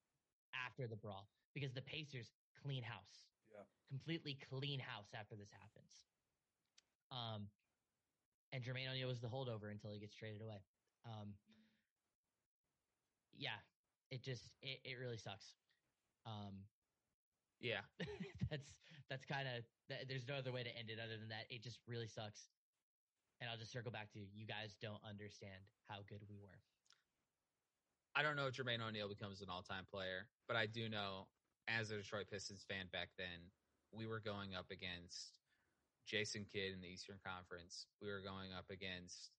[0.54, 3.26] after the brawl because the Pacers clean house.
[3.54, 3.62] Yeah.
[3.88, 5.94] Completely clean house after this happens.
[7.10, 7.48] Um
[8.52, 10.60] and Jermaine O'Neal was the holdover until he gets traded away.
[11.06, 11.34] Um
[13.36, 13.58] yeah,
[14.10, 15.54] it just it, it really sucks.
[16.26, 16.64] Um
[17.60, 17.80] Yeah.
[18.50, 18.74] that's
[19.10, 21.46] that's kind of th- there's no other way to end it other than that.
[21.50, 22.48] It just really sucks.
[23.40, 24.26] And I'll just circle back to you.
[24.32, 26.58] you guys don't understand how good we were.
[28.14, 31.26] I don't know if Jermaine O'Neal becomes an all-time player, but I do know
[31.68, 33.50] as a Detroit Pistons fan back then,
[33.92, 35.38] we were going up against
[36.06, 37.86] Jason Kidd in the Eastern Conference.
[38.02, 39.30] We were going up against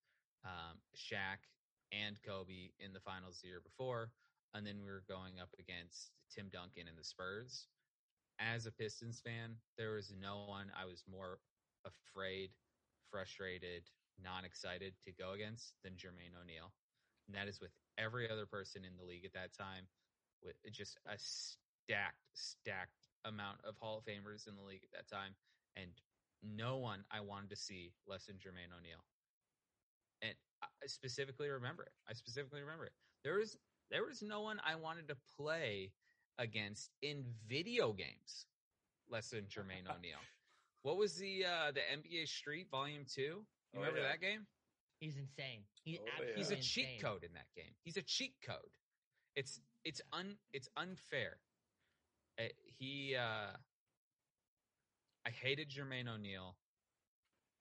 [0.43, 1.45] um, Shaq
[1.91, 4.11] and Kobe in the finals the year before,
[4.53, 7.67] and then we were going up against Tim Duncan and the Spurs.
[8.39, 11.39] As a Pistons fan, there was no one I was more
[11.85, 12.49] afraid,
[13.11, 13.83] frustrated,
[14.21, 16.73] non-excited to go against than Jermaine O'Neal.
[17.27, 19.87] And that is with every other person in the league at that time,
[20.43, 21.17] with just a
[21.87, 25.35] stacked, stacked amount of Hall of Famers in the league at that time,
[25.75, 25.89] and
[26.43, 29.03] no one I wanted to see less than Jermaine O'Neal.
[30.21, 31.91] And I specifically remember it.
[32.09, 32.93] I specifically remember it.
[33.23, 33.57] There was
[33.91, 35.91] there was no one I wanted to play
[36.39, 38.45] against in video games
[39.09, 40.19] less than Jermaine O'Neal.
[40.83, 43.21] What was the uh the NBA Street Volume Two?
[43.21, 43.45] You
[43.75, 44.07] Oh, remember yeah.
[44.09, 44.45] that game?
[44.99, 45.61] He's insane.
[45.83, 46.35] He's Oh, yeah.
[46.35, 47.73] He's a absolutely cheat code in that game.
[47.83, 48.73] He's a cheat code.
[49.35, 51.37] It's it's un it's unfair.
[52.37, 53.57] Uh, he uh
[55.25, 56.57] I hated Jermaine O'Neal.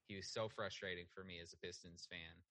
[0.08, 2.44] He was so frustrating for me as a Pistons fan.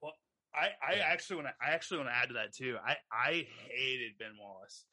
[0.00, 0.14] Well,
[0.54, 1.04] I, I Yeah.
[1.04, 2.78] actually want to I actually want to add to that too.
[2.78, 4.86] I I hated Ben Wallace.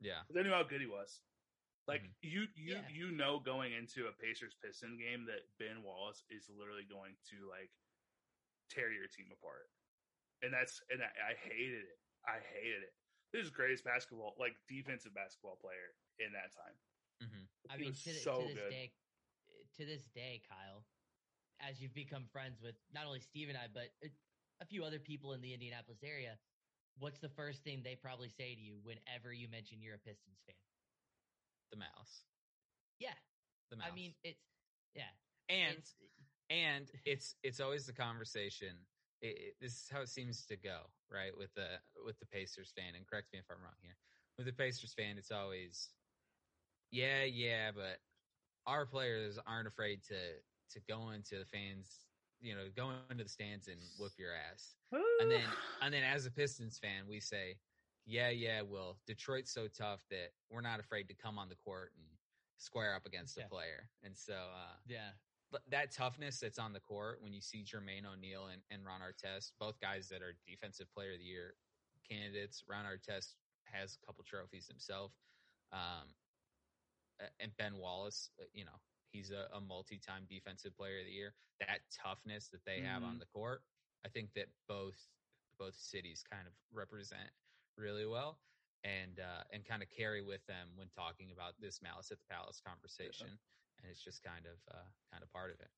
[0.00, 0.22] Yeah.
[0.28, 1.22] 'Cause I knew how good he was.
[1.86, 2.14] Like Mhm.
[2.22, 2.88] you you Yeah.
[2.88, 7.48] you know going into a Pacers Piston game that Ben Wallace is literally going to
[7.48, 7.72] like
[8.70, 9.72] tear your team apart.
[10.42, 12.00] And that's and I, I hated it.
[12.24, 12.96] I hated it.
[13.32, 16.76] This is greatest basketball like defensive basketball player in that time.
[17.20, 18.70] hmm I He mean, was to, th- so to this good.
[18.70, 18.92] day,
[19.76, 20.84] to this day, Kyle,
[21.60, 24.08] as you've become friends with not only Steve and I, but a,
[24.60, 26.38] a few other people in the Indianapolis area,
[26.98, 30.40] what's the first thing they probably say to you whenever you mention you're a Pistons
[30.46, 30.56] fan?
[31.70, 32.24] The mouse.
[32.98, 33.14] Yeah,
[33.70, 33.88] The mouse.
[33.90, 34.40] I mean, it's
[34.94, 35.10] yeah,
[35.48, 35.94] and it's,
[36.48, 38.86] and it's it's always the conversation.
[39.20, 41.36] It, it, this is how it seems to go, right?
[41.36, 43.98] With the with the Pacers fan, and correct me if I'm wrong here.
[44.36, 45.94] With the Pacers fan, it's always,
[46.90, 48.00] yeah, yeah, but
[48.66, 52.08] our players aren't afraid to to go into the fans
[52.40, 54.76] you know, go into the stands and whoop your ass.
[55.18, 57.60] And then and then as a Pistons fan, we say,
[58.04, 61.94] yeah, yeah, well, Detroit's so tough that we're not afraid to come on the court
[61.96, 62.18] and
[62.58, 63.90] square up against a player.
[64.02, 65.12] And so uh Yeah.
[65.52, 69.00] But that toughness that's on the court when you see Jermaine O'Neal and, and Ron
[69.00, 71.54] Artest, both guys that are defensive player of the year
[72.08, 72.64] candidates.
[72.68, 75.12] Ron Artest has a couple trophies himself.
[75.72, 76.14] Um,
[77.40, 78.78] and Ben Wallace, uh, you know,
[79.10, 81.34] he's a, a multi-time defensive player of the year.
[81.60, 83.20] That toughness that they have on Mhm.
[83.20, 83.62] the court,
[84.04, 85.08] I think that both
[85.58, 87.30] both cities kind of represent
[87.78, 88.38] really well
[88.84, 92.26] and uh, and kind of carry with them when talking about this malice at the
[92.26, 93.38] palace conversation
[93.82, 95.70] and it's just kind of uh, kind of part of it.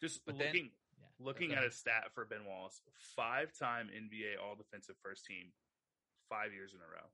[0.00, 1.06] Just But then- looking Yeah.
[1.18, 1.70] looking Go at ahead.
[1.72, 2.80] a stat for Ben Wallace,
[3.16, 5.52] five time NBA All Defensive First Team,
[6.28, 7.10] five years in a row.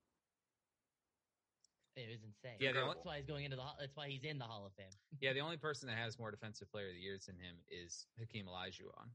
[1.97, 2.57] It was insane.
[2.61, 3.63] Yeah, only- that's why he's going into the.
[3.63, 4.93] Hall- That's why he's in the Hall of Fame.
[5.21, 8.07] Yeah, the only person that has more defensive player of the years than him is
[8.19, 9.11] Hakeem Olajuwon.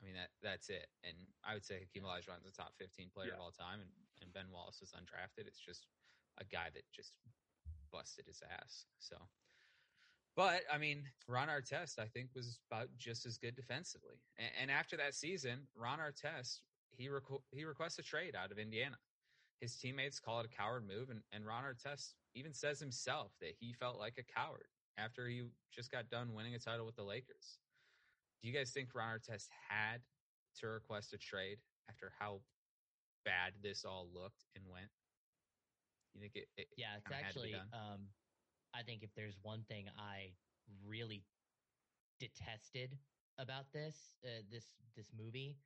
[0.00, 3.28] I mean that that's it, and I would say Hakeem Olajuwon's a top fifteen player
[3.28, 3.34] Yeah.
[3.34, 5.46] of all time, and, and Ben Wallace is undrafted.
[5.46, 5.86] It's just
[6.38, 7.18] a guy that just
[7.92, 8.86] busted his ass.
[8.98, 9.28] So,
[10.36, 14.70] but I mean, Ron Artest I think was about just as good defensively, and, and
[14.70, 16.60] after that season, Ron Artest
[16.96, 18.96] he requ- he requests a trade out of Indiana.
[19.60, 23.54] His teammates call it a coward move, and, and Ron Artest even says himself that
[23.60, 24.66] he felt like a coward
[24.98, 27.58] after he just got done winning a title with the Lakers.
[28.42, 30.00] Do you guys think Ron Artest had
[30.58, 32.40] to request a trade after how
[33.24, 34.90] bad this all looked and went?
[36.14, 36.48] You think it?
[36.56, 37.68] it Yeah, it's kinda had to be actually.
[37.72, 38.08] Um,
[38.74, 40.32] I think if there's one thing I
[40.86, 41.24] really
[42.20, 42.98] detested
[43.38, 44.64] about this uh, this
[44.96, 45.56] this movie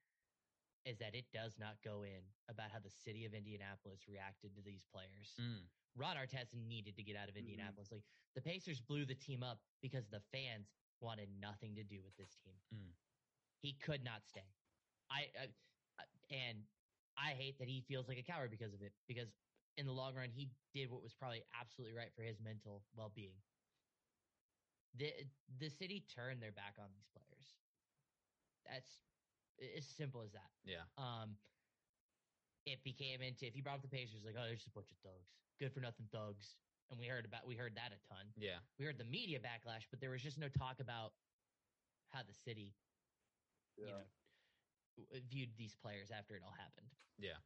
[0.84, 4.62] is that it does not go in about how the city of Indianapolis reacted to
[4.62, 5.34] these players.
[5.40, 5.66] Mm,
[5.96, 7.38] Ron Artest needed to get out of Mhm.
[7.40, 7.90] Indianapolis.
[7.90, 12.14] Like the Pacers blew the team up because the fans wanted nothing to do with
[12.16, 12.54] this team.
[12.72, 12.94] Mm.
[13.62, 14.46] He could not stay.
[15.10, 15.46] I, I
[15.98, 16.58] I- and
[17.16, 18.92] I hate that he feels like a coward because of it.
[19.08, 19.32] Because
[19.76, 23.12] in the long run, he did what was probably absolutely right for his mental well
[23.14, 23.36] being.
[24.96, 25.12] The
[25.60, 27.46] the city turned their back on these players.
[28.64, 28.90] That's
[29.76, 30.50] as simple as that.
[30.64, 31.36] yeah, Um,
[32.64, 34.90] it became into if you brought up the Pacers, like, oh, they're just a bunch
[34.90, 35.28] of thugs,
[35.60, 36.56] good for nothing thugs,
[36.90, 38.26] and we heard about we heard that a ton.
[38.36, 38.58] yeah.
[38.78, 41.12] We heard the media backlash, but there was just no talk about
[42.12, 42.74] how the city,
[43.76, 44.02] you know,
[45.28, 46.88] viewed these players after it all happened.
[47.18, 47.38] Yeah.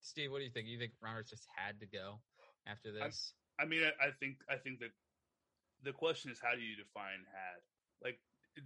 [0.00, 0.66] Steve, what do you think?
[0.66, 2.20] You think Ron just had to go
[2.66, 3.34] after this?
[3.60, 4.92] I mean, I, I think I think that
[5.84, 7.60] the question is how do you define had
[8.02, 8.20] like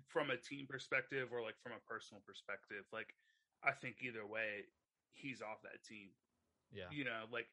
[0.09, 2.87] from a team perspective or like from a personal perspective.
[2.92, 3.14] Like,
[3.62, 4.70] I think either way,
[5.12, 6.11] he's off that team.
[6.73, 6.90] yeah.
[6.90, 7.49] You know, like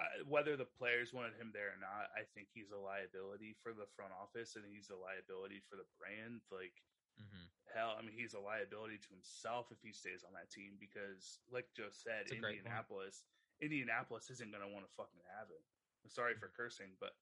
[0.00, 3.72] uh, whether the players wanted him there or not, I think he's a liability for
[3.76, 6.42] the front office and he's a liability for the brand.
[6.48, 6.74] Like,
[7.18, 10.76] hmm hell, I mean, he's a liability to himself if he stays on that team
[10.76, 12.68] because, like Joe said, That's a great point.
[12.68, 13.24] Indianapolis,
[13.64, 15.64] Indianapolis isn't going to want to fucking have him.
[16.04, 17.16] I'm sorry for cursing, but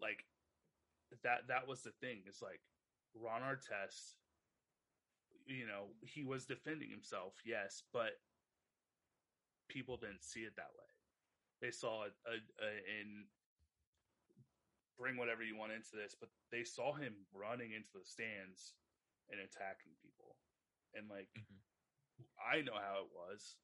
[0.00, 0.24] like
[1.22, 2.24] that that was the thing.
[2.26, 2.60] It's like
[3.14, 4.16] Ron Artest,
[5.46, 8.16] you know, he was defending himself, yes, but
[9.68, 10.88] people didn't see it that way.
[11.60, 12.14] They saw it
[12.62, 13.26] in
[14.98, 18.74] bring whatever you want into this, but they saw him running into the stands
[19.30, 20.36] and attacking people.
[20.94, 21.60] And like Mhm.
[22.38, 23.56] I know how it was.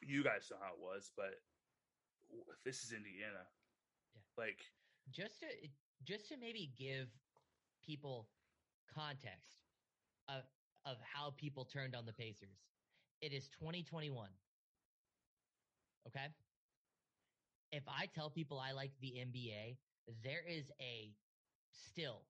[0.00, 1.40] You guys know how it was, but
[2.64, 3.46] this is Indiana.
[4.14, 4.22] Yeah.
[4.36, 4.72] Like
[5.10, 5.46] Just to
[6.04, 7.08] just to maybe give
[7.82, 8.28] people
[8.92, 9.58] context
[10.28, 10.44] of
[10.84, 12.66] of how people turned on the Pacers.
[13.20, 14.30] It is 2021.
[16.06, 16.28] Okay?
[17.72, 19.78] If I tell people I like the NBA,
[20.22, 21.14] there is a
[21.70, 22.26] still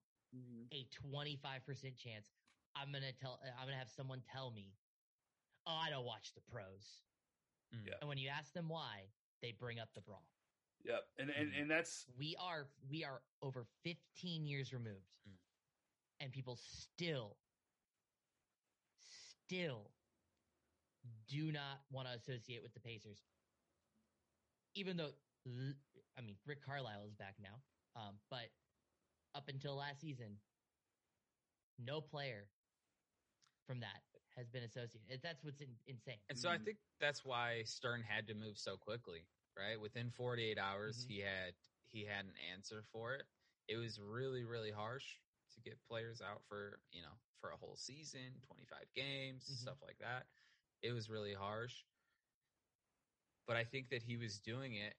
[0.71, 2.31] a 25% chance
[2.75, 4.73] I'm going to tell I'm going to have someone tell me,
[5.67, 7.03] "Oh, I don't watch the pros."
[7.73, 7.87] Mm.
[7.87, 7.93] Yeah.
[8.01, 10.27] And when you ask them why, they bring up the brawl.
[10.83, 11.03] Yep.
[11.17, 11.61] And and, Mhm.
[11.61, 15.07] and that's We are we are over 15 years removed.
[15.27, 15.37] Mm.
[16.19, 17.37] And people still
[18.99, 19.91] still
[21.27, 23.23] do not want to associate with the Pacers.
[24.75, 25.11] Even though
[26.17, 27.61] I mean Rick Carlisle is back now.
[27.95, 28.49] Um, but
[29.35, 30.39] up until last season,
[31.77, 32.49] no player
[33.65, 34.03] from that
[34.35, 35.21] has been associated.
[35.21, 36.19] That's what's in, insane.
[36.29, 36.65] And so I Mhm.
[36.65, 39.79] think that's why Stern had to move so quickly, right?
[39.79, 41.07] Within 48 hours, Mhm.
[41.07, 41.55] he had
[41.87, 43.25] he had an answer for it.
[43.67, 45.19] It was really really harsh
[45.51, 49.57] to get players out for, you know, for a whole season, 25 games, Mhm.
[49.59, 50.27] stuff like that.
[50.81, 51.83] It was really harsh.
[53.45, 54.95] But I think that he was doing it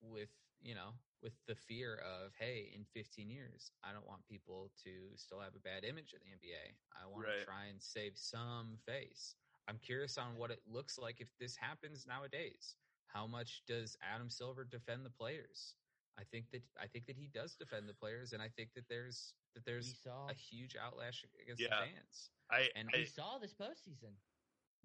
[0.00, 4.70] with, you know, with the fear of, hey, in 15 years, I don't want people
[4.84, 6.78] to still have a bad image of the NBA.
[6.94, 7.40] I want Right.
[7.40, 9.36] to try and save some face.
[9.66, 12.76] I'm curious on what it looks like if this happens nowadays.
[13.08, 15.76] How much does Adam Silver defend the players?
[16.18, 18.88] I think that I think that he does defend the players, and I think that
[18.88, 21.80] there's that there's saw a huge outlash against Yeah.
[21.80, 22.30] the fans.
[22.50, 24.20] I And I, we saw this postseason.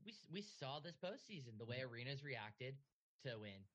[0.04, 2.82] We we saw this postseason the way arenas reacted
[3.26, 3.68] to win.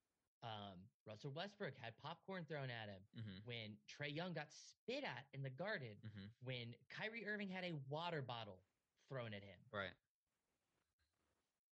[0.45, 0.77] Um,
[1.09, 5.43] Russell Westbrook had popcorn thrown at him hmm when Trae Young got spit at in
[5.43, 5.97] the Garden.
[6.05, 8.61] hmm When Kyrie Irving had a water bottle
[9.09, 9.57] thrown at him.
[9.73, 9.93] Right.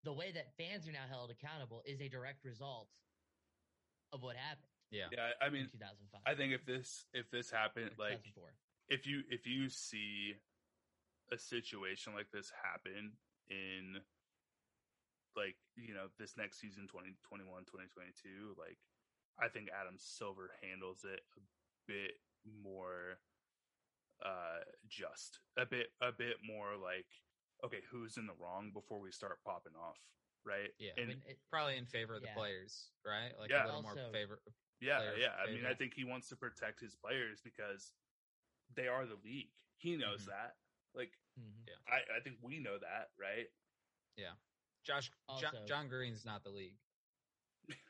[0.04, 2.88] The way that fans are now held accountable is a direct result
[4.12, 5.06] of what happened Yeah.
[5.12, 6.20] yeah, I mean, 2005.
[6.26, 8.20] I think if this if this happened, like
[8.88, 10.35] if you if you see
[11.30, 13.12] a situation like this happen
[13.48, 13.96] in
[15.37, 18.79] like you know this next season 2021 2022 like
[19.40, 21.40] i think adam silver handles it a
[21.88, 22.21] bit
[22.62, 23.18] more
[24.25, 27.09] uh just a bit a bit more like
[27.64, 29.99] okay who's in the wrong before we start popping off
[30.45, 30.92] right Yeah.
[30.99, 33.31] and I mean, it, Probably in favor of the players, right?
[33.38, 33.64] Like Yeah.
[33.64, 34.42] a little more favor.
[34.81, 37.95] yeah players' yeah i mean i think he wants to protect his players because
[38.75, 40.35] they are the league he knows Mhm.
[40.35, 40.57] that
[40.95, 41.64] like mhm.
[41.88, 43.49] I, I think we know that, right?
[44.83, 46.79] Josh John, Also- John Green's not the league.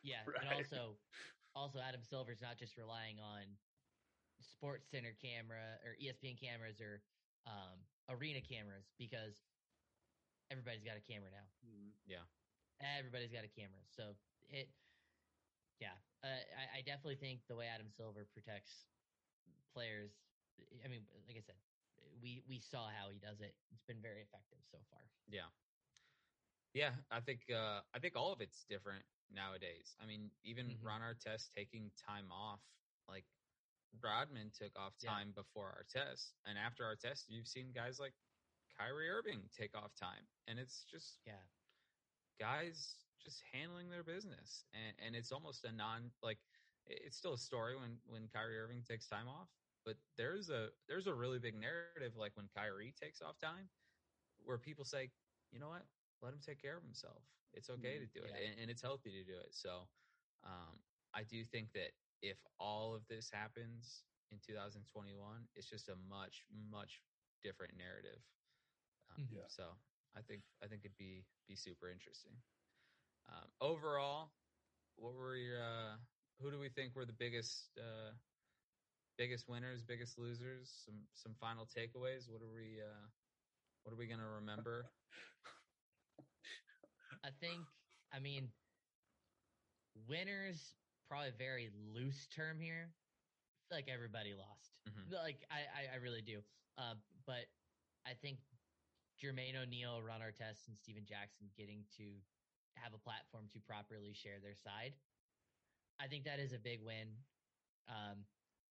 [0.03, 0.37] Yeah, Right.
[0.41, 0.99] and also,
[1.55, 3.59] also Adam Silver's not just relying on
[4.41, 7.03] Sports Center camera or ESPN cameras or
[7.47, 7.79] um,
[8.09, 9.35] arena cameras because
[10.51, 11.47] everybody's got a camera now.
[12.05, 12.25] Yeah,
[12.81, 14.15] everybody's got a camera, so
[14.51, 14.69] it,
[15.81, 18.87] yeah, uh, I, I definitely think the way Adam Silver protects
[19.73, 20.13] players.
[20.85, 21.57] I mean, like I said,
[22.21, 23.55] we we saw how he does it.
[23.71, 25.01] It's been very effective so far.
[25.27, 25.49] Yeah.
[26.75, 29.97] Yeah, I think uh I think all of it's different nowadays.
[30.01, 30.79] I mean, even Mhm.
[30.81, 32.63] Ron Artest taking time off,
[33.09, 33.27] like
[34.01, 35.11] Rodman took off Yeah.
[35.11, 38.15] time before Artest, and after Artest, you've seen guys like
[38.77, 41.43] Kyrie Irving take off time, and it's just Yeah,
[42.39, 46.41] guys just handling their business, and and it's almost a non like
[46.87, 49.51] it's still a story when when Kyrie Irving takes time off,
[49.85, 53.71] but there's a there's a really big narrative like when Kyrie takes off time,
[54.39, 55.13] where people say,
[55.51, 55.87] you know what,
[56.23, 57.25] let him take care of himself.
[57.53, 58.37] It's okay to do it, yeah.
[58.37, 59.55] and, and it's healthy to do it.
[59.55, 59.91] So,
[60.43, 65.97] um, I do think that if all of this happens in 2021, it's just a
[65.97, 67.05] much much
[67.43, 68.25] different narrative.
[69.09, 69.37] Um, Mhm.
[69.37, 69.49] Yeah.
[69.49, 69.81] So
[70.15, 72.43] I think I think it'd be be super interesting.
[73.27, 74.35] Um, overall,
[74.97, 75.99] what were your uh,
[76.39, 78.15] who do we think were the biggest uh,
[79.17, 80.71] biggest winners, biggest losers?
[80.73, 82.29] Some some final takeaways.
[82.31, 83.09] What are we uh,
[83.83, 84.93] what are we gonna remember?
[87.25, 87.61] I think,
[88.13, 88.49] I mean,
[90.09, 90.59] winners
[91.09, 92.91] probably a very loose term here.
[93.71, 94.71] Like everybody lost.
[94.89, 95.13] Mhm.
[95.13, 96.43] Like I, I, I really do.
[96.77, 96.95] Uh,
[97.27, 97.47] but
[98.05, 98.39] I think
[99.23, 102.05] Jermaine O'Neal, Ron Artest, and Stephen Jackson getting to
[102.77, 104.93] have a platform to properly share their side.
[106.01, 107.09] I think that is a big win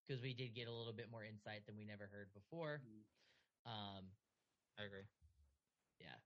[0.06, 2.82] because we did get a little bit more insight than we never heard before.
[3.66, 4.10] Um,
[4.78, 5.06] I agree.
[6.02, 6.18] yeah.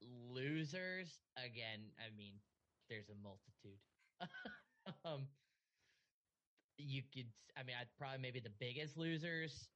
[0.00, 2.40] Losers, again, I mean,
[2.88, 3.78] there's a multitude.
[5.04, 5.28] um,
[6.78, 9.68] you could, I mean, I'd probably maybe the biggest losers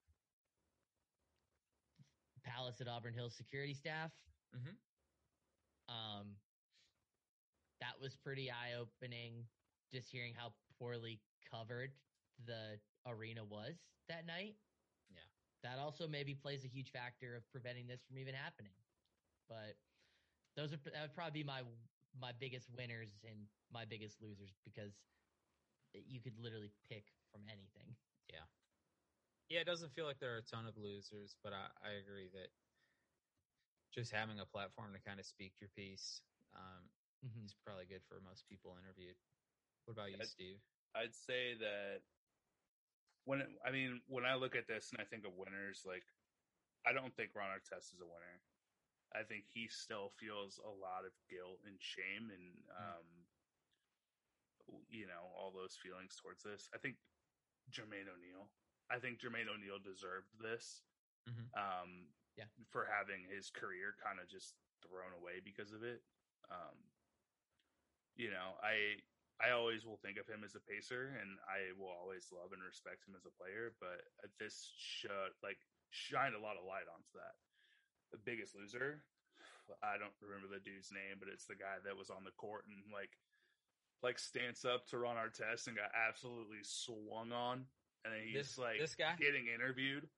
[2.45, 4.13] Palace at Auburn Hills security staff.
[4.55, 4.77] Mhm.
[5.89, 6.41] Um,
[7.81, 9.49] that was pretty eye opening
[9.93, 11.91] just hearing how poorly covered
[12.47, 13.75] the arena was
[14.09, 14.57] that night.
[15.11, 15.21] Yeah.
[15.63, 18.73] That also maybe plays a huge factor of preventing this from even happening.
[19.49, 19.77] But
[20.57, 21.63] those are that would probably be my
[22.21, 24.93] my biggest winners and my biggest losers because
[25.95, 27.97] you could literally pick from anything.
[28.33, 28.47] Yeah,
[29.49, 32.29] Yeah, it doesn't feel like there are a ton of losers, but I, I agree
[32.29, 32.49] that
[33.93, 36.21] just having a platform to kind of speak your piece
[36.53, 36.91] um,
[37.25, 37.45] Mhm.
[37.45, 39.17] is probably good for most people interviewed.
[39.85, 40.25] What about you, Yeah.
[40.25, 40.63] Steve?
[40.95, 42.03] I'd say that
[43.25, 46.05] when it, I mean when I look at this and I think of winners, like
[46.87, 48.43] I don't think Ron Artest is a winner.
[49.15, 53.07] I think he still feels a lot of guilt and shame and um,
[54.89, 56.69] you know all those feelings towards this.
[56.75, 56.97] I think
[57.71, 58.51] Jermaine O'Neal.
[58.91, 60.83] I think Jermaine O'Neal deserved this.
[61.29, 61.49] Mhm.
[61.57, 62.49] Um, Yeah.
[62.71, 66.03] for having his career kind of just thrown away because of it.
[66.51, 66.77] Um,
[68.17, 69.01] you know, I
[69.41, 72.63] I always will think of him as a pacer, and I will always love and
[72.63, 73.75] respect him as a player.
[73.81, 74.05] But
[74.39, 75.59] this should like
[75.91, 77.35] shined a lot of light onto that.
[78.13, 79.03] The biggest loser,
[79.83, 82.65] I don't remember the dude's name, but it's the guy that was on the court
[82.69, 83.11] and like
[84.03, 87.65] like stance up to Ron Artest and got absolutely swung on,
[88.05, 89.17] and then he's This- like this guy?
[89.19, 90.09] getting interviewed.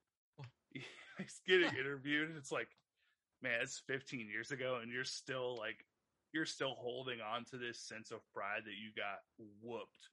[1.16, 2.68] He's getting interviewed, it's like,
[3.40, 5.86] man, it's 15 years ago, and you're still like,
[6.34, 9.24] you're still holding on to this sense of pride that you got
[9.64, 10.10] whooped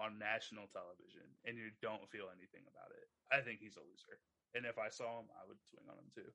[0.00, 3.04] on national television, and you don't feel anything about it.
[3.28, 4.16] I think he's a loser,
[4.56, 6.30] and if I saw him, I would swing on him too.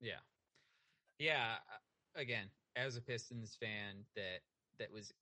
[0.00, 0.20] Yeah.
[1.18, 1.58] Yeah.
[1.72, 1.78] uh,
[2.14, 4.40] Again, as a Pistons fan that
[4.78, 5.12] that was,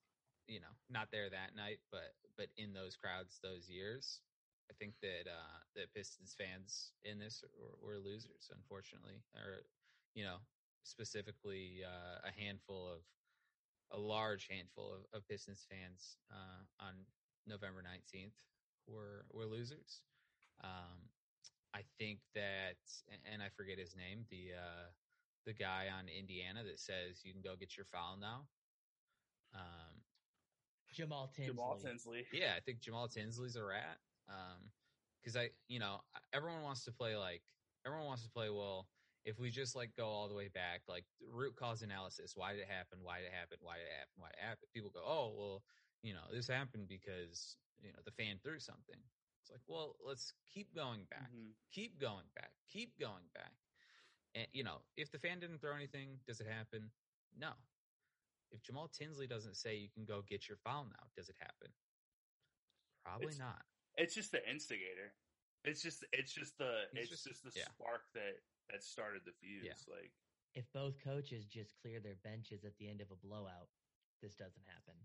[0.47, 4.21] you know, not there that night, but but in those crowds those years,
[4.69, 9.63] I think that uh that Pistons fans in this were, were losers, unfortunately, or
[10.15, 10.37] you know,
[10.83, 13.03] specifically uh, a handful of
[13.91, 17.05] a large handful of, of Pistons fans uh, on
[17.45, 18.35] November nineteenth
[18.87, 20.01] were were losers.
[20.63, 21.09] Um,
[21.73, 22.75] I think that,
[23.31, 24.87] and I forget his name, the uh,
[25.45, 28.45] the guy on Indiana that says you can go get your foul now.
[29.55, 30.01] Um,
[30.93, 31.53] Jamal Tinsley.
[31.53, 32.25] Jamal Tinsley.
[32.33, 33.97] yeah, I think Jamal Tinsley's a rat.
[34.27, 34.69] Um,
[35.21, 36.01] because I, you know,
[36.33, 37.41] everyone wants to play like
[37.85, 38.49] everyone wants to play.
[38.49, 38.87] Well,
[39.25, 42.61] if we just like go all the way back, like root cause analysis, why did
[42.61, 42.99] it happen?
[43.03, 43.57] Why did it happen?
[43.61, 44.17] Why did it happen?
[44.17, 44.67] Why did it happen?
[44.73, 45.63] People go, oh, well,
[46.01, 48.99] you know, this happened because you know the fan threw something.
[49.41, 51.53] It's like, well, let's keep going back Mhm.
[51.71, 53.53] keep going back, keep going back.
[54.35, 56.91] And you know, if the fan didn't throw anything, does it happen?
[57.35, 57.53] No.
[58.51, 61.73] If Jamal Tinsley doesn't say you can go get your foul now, does it happen?
[63.03, 63.65] Probably It's- not.
[63.95, 65.15] It's just the instigator.
[65.63, 67.69] It's just it's just the He's it's just- just, the yeah.
[67.73, 69.87] spark that that started the fuse.
[69.87, 70.13] Like
[70.53, 73.69] If both coaches just clear their benches at the end of a blowout,
[74.21, 74.95] this doesn't happen.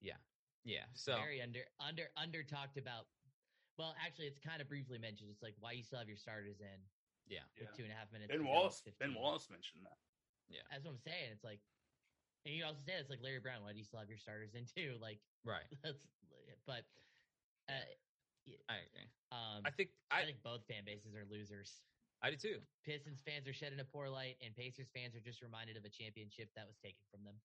[0.00, 0.18] Yeah.
[0.64, 0.86] Yeah.
[0.94, 3.08] So Very under under under talked about.
[3.78, 5.30] Well, actually, it's kind of briefly mentioned.
[5.30, 6.78] It's like why you still have your starters in
[7.30, 7.64] yeah, yeah.
[7.64, 8.28] with two and a half minutes.
[8.28, 10.02] Ben Wallace Ben Wallace mentioned that.
[10.50, 10.66] Yeah.
[10.72, 11.30] That's what I'm saying.
[11.30, 11.62] It's like,
[12.42, 13.62] and you also say it's like Larry Brown.
[13.62, 14.98] Why do you still have your starters in too?
[15.04, 15.68] Like right.
[15.86, 16.02] that's,
[16.66, 16.82] but
[17.70, 17.86] uh,
[18.66, 19.08] I agree.
[19.30, 21.84] um, I think I I think both fan bases are losers.
[22.18, 22.58] I do too.
[22.82, 25.86] Pistons fans are shed in a poor light, and Pacers fans are just reminded of
[25.86, 27.38] a championship that was taken from them.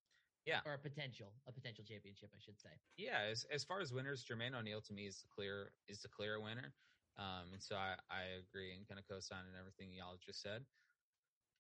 [0.46, 0.60] Yeah.
[0.66, 2.70] or a potential, a potential championship, I should say.
[2.98, 6.10] Yeah, as as far as winners, Jermaine O'Neal to me is the clear is the
[6.10, 6.74] clear winner.
[7.18, 10.66] Um, and so I, I agree and kind of co-sign and everything y'all just said.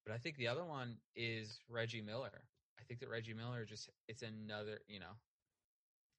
[0.06, 2.44] But I think the other one is Reggie Miller.
[2.80, 5.14] I think that Reggie Miller just it's another, you know,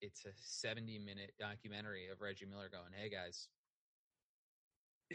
[0.01, 3.49] it's a 70 minute documentary of Reggie Miller going, Hey guys,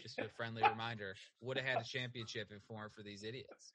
[0.02, 3.72] just a friendly reminder, would have had a championship if it weren't for these idiots.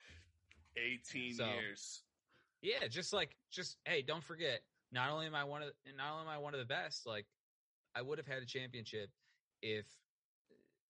[0.77, 2.03] 18 So- years.
[2.65, 4.63] Yeah, just like just hey, don't forget.
[4.91, 7.27] Not only am I one of not only am I one of the best, like
[7.95, 9.11] I would have had a championship
[9.61, 9.85] if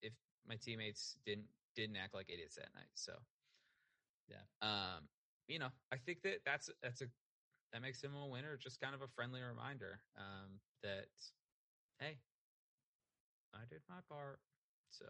[0.00, 0.12] if
[0.46, 2.90] my teammates didn't didn't act like idiots that night.
[2.94, 3.14] So
[4.28, 4.44] Yeah.
[4.62, 5.08] um,
[5.48, 7.06] you know, I think that that's that's a
[7.72, 8.56] that makes him a winner.
[8.56, 11.08] Just kind of a friendly reminder um, that
[11.98, 12.18] hey,
[13.52, 14.38] I did my part.
[14.90, 15.06] So.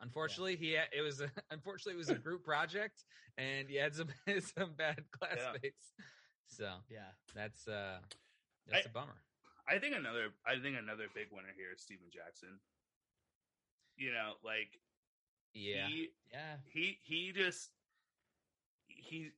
[0.00, 3.04] Unfortunately, he it was a, unfortunately it was a group project,
[3.38, 4.08] and he had some
[4.56, 5.92] some bad classmates.
[6.48, 7.98] So Yeah, that's uh
[8.68, 9.22] that's I- a bummer.
[9.68, 12.60] I think another I think another big winner here is Stephen Jackson.
[13.96, 14.78] You know, like
[15.54, 16.56] Yeah, he yeah.
[16.66, 17.70] he he just
[18.86, 19.30] he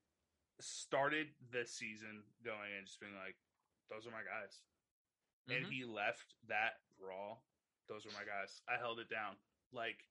[0.61, 3.37] started the season going and just being like,
[3.89, 4.61] those are my guys.
[5.49, 5.71] And Mhm.
[5.71, 7.39] he left that raw.
[7.89, 8.61] Those are my guys.
[8.69, 9.37] I held it down.
[9.73, 10.05] Like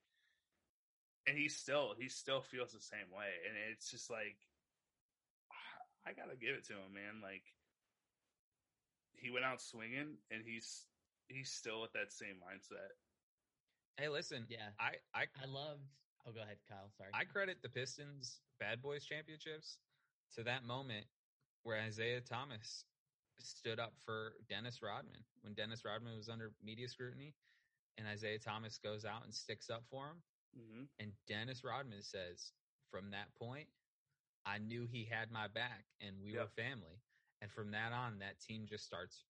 [1.28, 3.30] and he still he still feels the same way.
[3.48, 4.38] And it's just like
[6.08, 7.22] I gotta give it to him, man.
[7.22, 7.44] Like
[9.14, 10.86] he went out swinging, and he's
[11.28, 12.96] he's still with that same mindset.
[13.98, 14.70] Hey, listen, Yeah.
[14.80, 15.84] I I I loved.
[16.26, 16.90] Oh, go ahead, Kyle.
[16.98, 17.10] Sorry.
[17.14, 19.80] I credit the Pistons Bad Boys championships
[20.36, 21.06] to that moment
[21.64, 22.86] where Isiah Thomas
[23.40, 27.34] stood up for Dennis Rodman when Dennis Rodman was under media scrutiny,
[27.98, 30.22] and Isiah Thomas goes out and sticks up for him.
[30.58, 30.84] Mm-hmm.
[31.00, 32.52] And Dennis Rodman says,
[32.92, 33.68] from that point,
[34.46, 37.02] I knew he had my back and we were family.
[37.42, 39.26] And from that on, that team just starts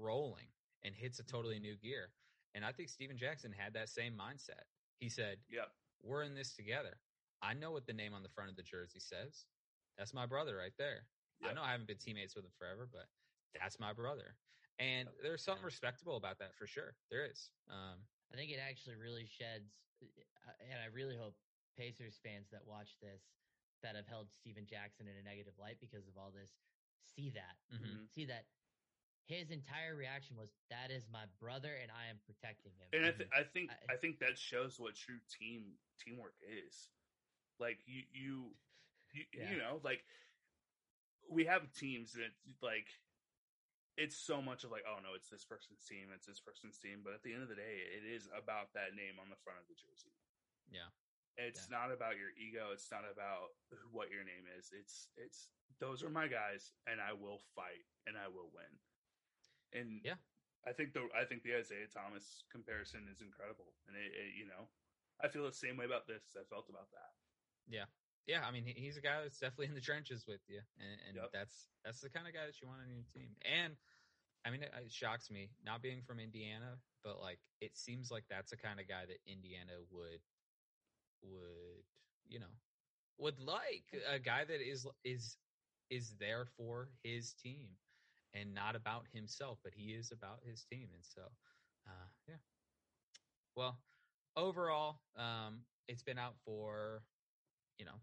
[0.00, 0.48] rolling
[0.82, 2.10] and hits a totally new gear.
[2.54, 4.64] And I think Stephen Jackson had that same mindset.
[4.98, 5.68] He said, Yep.
[6.02, 6.98] We're in this together.
[7.42, 9.46] I know what the name on the front of the jersey says.
[9.96, 11.06] That's my brother right there.
[11.44, 13.06] I know I haven't been teammates with him forever, but
[13.54, 14.34] that's my brother.
[14.78, 15.66] And there's something Yeah.
[15.66, 16.94] respectable about that for sure.
[17.10, 17.50] There is.
[17.68, 17.98] Um,
[18.32, 19.74] I think it actually really sheds,
[20.60, 21.34] and I really hope
[21.76, 23.22] Pacers fans that watch this
[23.82, 26.52] that have held Stephen Jackson in a negative light because of all this
[27.02, 27.56] see that.
[27.72, 27.82] mhm.
[27.82, 28.04] Mm-hmm.
[28.14, 28.46] See that
[29.26, 33.12] his entire reaction was, "That is my brother, and I am protecting him." And I,
[33.12, 36.90] th- I think I- I think that shows what true team teamwork is.
[37.58, 38.54] Like you you
[39.12, 39.50] you, Yeah.
[39.50, 40.04] you know like
[41.30, 42.32] we have teams that
[42.62, 42.88] like
[43.96, 47.04] it's so much of like, oh no, it's this person's team, it's this person's team.
[47.04, 49.60] But at the end of the day, it is about that name on the front
[49.60, 50.12] of the jersey.
[50.70, 50.88] Yeah.
[51.36, 52.76] It's not about your ego.
[52.76, 53.56] It's not about
[53.88, 54.68] what your name is.
[54.68, 55.48] It's it's
[55.80, 58.72] those are my guys, and I will fight and I will win.
[59.72, 60.20] And Yeah.
[60.68, 64.44] I think the I think the Isiah Thomas comparison is incredible, and it, it you
[64.46, 64.68] know
[65.24, 67.12] I feel the same way about this I felt about that.
[67.66, 67.88] Yeah.
[68.26, 71.16] Yeah, I mean, he's a guy that's definitely in the trenches with you, and, and
[71.16, 71.32] Yep.
[71.32, 73.36] that's that's the kind of guy that you want on your team.
[73.42, 73.76] And
[74.44, 78.24] I mean, it, it shocks me not being from Indiana, but like it seems like
[78.28, 80.20] that's the kind of guy that Indiana would
[81.22, 81.84] would
[82.28, 82.54] you know
[83.18, 85.38] would like a guy that is is
[85.90, 87.76] is there for his team
[88.34, 91.22] and not about himself, but he is about his team, and so
[91.86, 92.36] uh, yeah.
[93.54, 93.78] Well,
[94.36, 97.04] overall, um, it's been out for
[97.78, 98.00] you know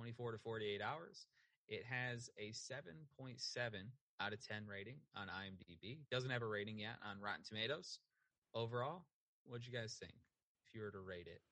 [0.00, 1.26] 24 to 48 hours.
[1.68, 3.36] It has a 7.7
[4.18, 5.98] out of 10 rating on IMDb.
[6.10, 7.98] Doesn't have a rating yet on Rotten Tomatoes.
[8.54, 9.04] Overall,
[9.44, 10.14] what'd you guys think
[10.66, 11.42] if you were to rate it?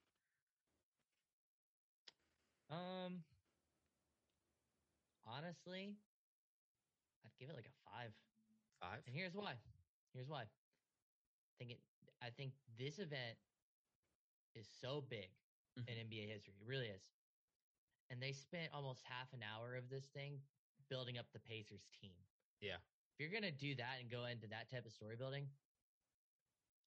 [2.71, 3.21] Um,
[5.27, 5.93] honestly,
[7.25, 8.13] I'd give it like a five.
[8.81, 9.01] Five?
[9.07, 9.53] And here's why.
[10.15, 10.43] Here's why.
[10.43, 10.49] I
[11.59, 11.81] think it.
[12.23, 13.37] I think this event
[14.55, 15.29] is so big
[15.77, 15.89] Mhm.
[15.89, 16.55] in NBA history.
[16.59, 17.03] It really is.
[18.11, 20.41] And they spent almost half an hour of this thing
[20.89, 22.17] building up the Pacers team.
[22.61, 22.77] Yeah.
[23.15, 25.49] If you're gonna do that and go into that type of story building,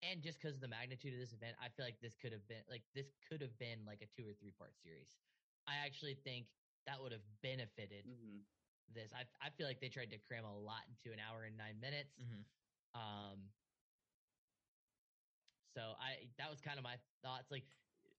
[0.02, 2.48] and just because of the magnitude of this event, I feel like this could have
[2.48, 5.20] been like this could have been like a two or three part series.
[5.68, 6.48] I actually think
[6.88, 8.42] that would have benefited Mm-hmm.
[8.94, 9.14] this.
[9.14, 11.80] I I feel like they tried to cram a lot into an hour and nine
[11.80, 12.18] minutes.
[12.18, 12.44] Mhm.
[12.98, 13.52] Um,
[15.76, 17.52] so I that was kind of my thoughts.
[17.52, 17.66] Like,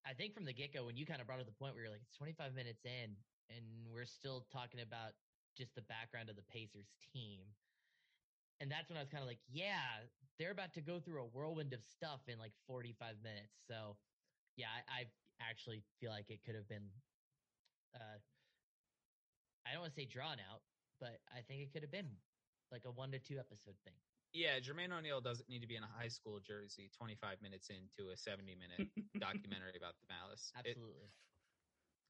[0.04, 1.84] I think from the get go, when you kind of brought up the point where
[1.84, 3.14] you're like, it's 25 minutes in,
[3.48, 5.14] and we're still talking about
[5.56, 7.40] just the background of the Pacers team.
[8.60, 10.06] And that's when I was kind of like, yeah,
[10.38, 13.54] they're about to go through a whirlwind of stuff in like 45 minutes.
[13.66, 13.96] So,
[14.56, 15.06] yeah, I, I
[15.42, 16.90] actually feel like it could have been,
[17.94, 18.18] uh,
[19.66, 20.62] I don't want to say drawn out,
[21.00, 22.10] but I think it could have been
[22.70, 23.98] like a one to two episode thing.
[24.32, 28.10] Yeah, Jermaine O'Neal doesn't need to be in a high school jersey 25 minutes into
[28.12, 28.88] a 70 minute
[29.20, 30.52] documentary about the Malice.
[30.64, 31.08] It- Absolutely.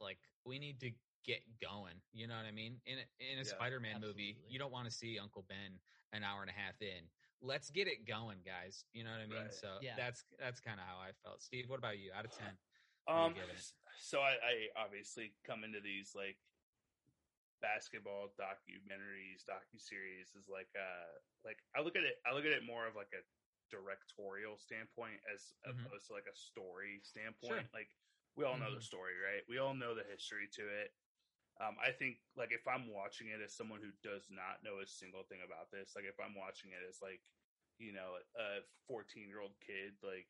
[0.01, 0.91] like we need to
[1.27, 1.95] get going.
[2.13, 2.79] You know what I mean?
[2.87, 5.79] In a, in a Yeah, Spider-Man movie, you don't want to see Uncle Ben
[6.13, 7.07] an hour and a half in.
[7.41, 8.85] Let's get it going, guys.
[8.93, 9.43] You know what I mean?
[9.51, 9.55] Right.
[9.55, 9.95] So Yeah.
[9.97, 11.43] that's that's kind of how I felt.
[11.43, 12.11] Steve, what about you?
[12.15, 12.55] Out of ten?
[13.09, 13.67] Um, you giving it?
[13.99, 16.39] so I, I obviously come into these like
[17.63, 22.53] basketball documentaries, docu series is like uh like I look at it I look at
[22.53, 23.23] it more of like a
[23.71, 25.87] directorial standpoint as Mhm.
[25.87, 27.69] opposed to like a story standpoint.
[27.69, 27.71] Sure.
[27.73, 27.89] Like
[28.37, 28.85] we all know the Mhm.
[28.85, 29.43] story, right?
[29.49, 30.91] We all know the history to it.
[31.61, 34.87] Um, I think like if I'm watching it as someone who does not know a
[34.87, 37.23] single thing about this, like if I'm watching it as like,
[37.79, 40.29] you know, a 14 year old kid, like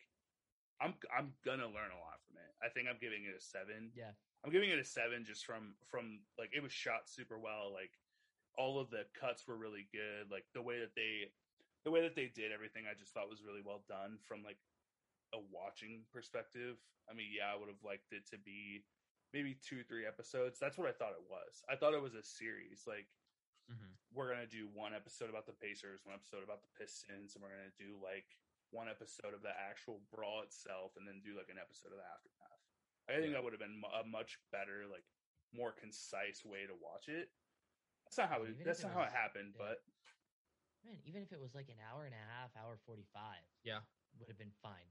[0.80, 2.55] I'm I'm gonna learn a lot from it.
[2.61, 3.93] I think I'm giving it a seven.
[3.95, 4.12] Yeah.
[4.45, 7.72] I'm giving it a seven just from from like it was shot super well.
[7.72, 8.01] Like
[8.57, 10.30] all of the cuts were really good.
[10.30, 11.32] Like the way that they
[11.84, 14.59] the way that they did everything, I just thought was really well done from like
[15.32, 16.78] a watching perspective.
[17.09, 18.84] I mean, yeah, I would have liked it to be
[19.32, 20.59] maybe two, three episodes.
[20.59, 21.62] That's what I thought it was.
[21.68, 22.86] I thought it was a series.
[22.86, 23.09] Like
[23.70, 23.97] Mhm.
[24.11, 27.51] we're gonna do one episode about the Pacers, one episode about the Pistons, and we're
[27.51, 28.38] gonna do like
[28.70, 32.05] one episode of the actual brawl itself, and then do like an episode of the
[32.05, 32.52] aftermath.
[33.09, 35.05] I think that would have been a much better, like
[35.53, 37.29] more concise way to watch it.
[38.05, 39.59] That's not how it, if that's it not how it happened, yeah.
[39.59, 39.79] but
[40.85, 43.81] Man, even if it was like an hour and a half, hour 45 Yeah,
[44.19, 44.87] would have been fine.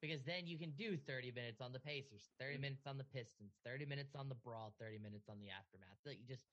[0.00, 2.60] Because then you can do 30 minutes on the Pacers, 30 Mhm.
[2.60, 5.98] minutes on the Pistons, 30 minutes on the Brawl, 30 minutes on the Aftermath.
[6.04, 6.46] Like you just,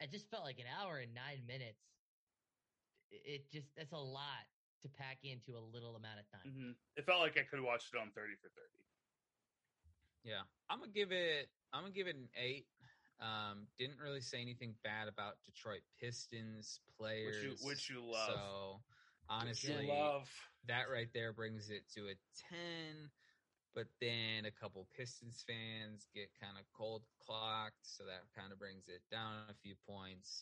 [0.00, 1.96] it just felt like an hour and nine minutes.
[3.10, 4.46] It- It just, that's a lot
[4.82, 6.46] to pack into a little amount of time.
[6.46, 6.76] mhm.
[6.96, 8.84] it felt like I could have watched it on thirty for thirty.
[10.24, 10.44] Yeah.
[10.68, 11.50] I'm gonna give it.
[11.72, 12.68] I'm gonna give it an eight.
[13.20, 18.42] Um, didn't really say anything bad about Detroit Pistons players, which you love.
[18.42, 18.84] So
[19.40, 20.50] Which honestly, you love.
[20.64, 23.12] that right there brings it to a 10
[23.74, 28.58] but then a couple pistons fans get kind of cold clocked so that kind of
[28.58, 30.34] brings it down a few points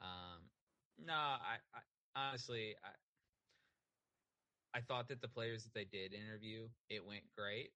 [0.00, 0.50] um
[0.98, 1.82] no I, I
[2.14, 2.94] honestly i
[4.72, 7.74] i thought that the players that they did interview it went great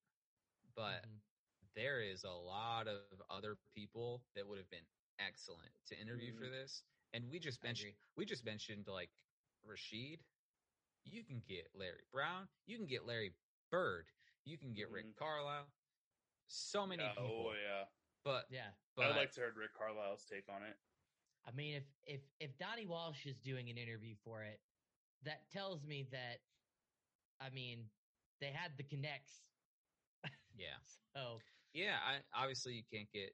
[0.75, 1.23] but Mhm.
[1.79, 4.87] There is a lot of other people that would have been
[5.21, 6.83] excellent to interview for this
[7.15, 9.11] and we just mentioned we just mentioned like
[9.65, 10.19] Rasheed.
[11.05, 12.49] You can get Larry Brown.
[12.67, 13.33] You can get Larry
[13.71, 14.11] Bird.
[14.45, 14.93] You can get Mhm.
[14.95, 15.67] Rick Carlisle.
[16.49, 17.47] So many Yeah, people.
[17.49, 17.85] oh yeah,
[18.25, 18.75] But Yeah.
[18.97, 20.77] but I'd like to hear Rick Carlisle's take on it.
[21.47, 24.61] I mean, if if if Donnie Walsh is doing an interview for it,
[25.23, 26.43] that tells me that,
[27.41, 27.91] I mean,
[28.41, 29.51] they had the connects.
[30.57, 30.79] Yeah.
[31.15, 31.43] So
[31.73, 33.33] Yeah, I obviously you can't get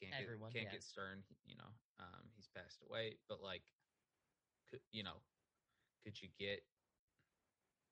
[0.00, 0.72] can't Everyone, get, can't yeah.
[0.72, 1.24] get Stern.
[1.44, 3.62] You know, um, he's passed away, but like,
[4.70, 5.16] could, you know,
[6.04, 6.60] could you get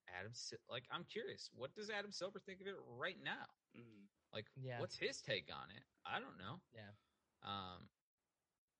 [0.07, 0.33] Adam?
[0.35, 3.45] Sil- Like, I'm curious, what does Adam Silver think of it right now?
[3.75, 4.07] Mhm.
[4.31, 4.79] Like, Yeah.
[4.79, 5.83] what's his take on it?
[6.05, 6.59] I don't know.
[6.73, 6.91] yeah,
[7.41, 7.89] Um,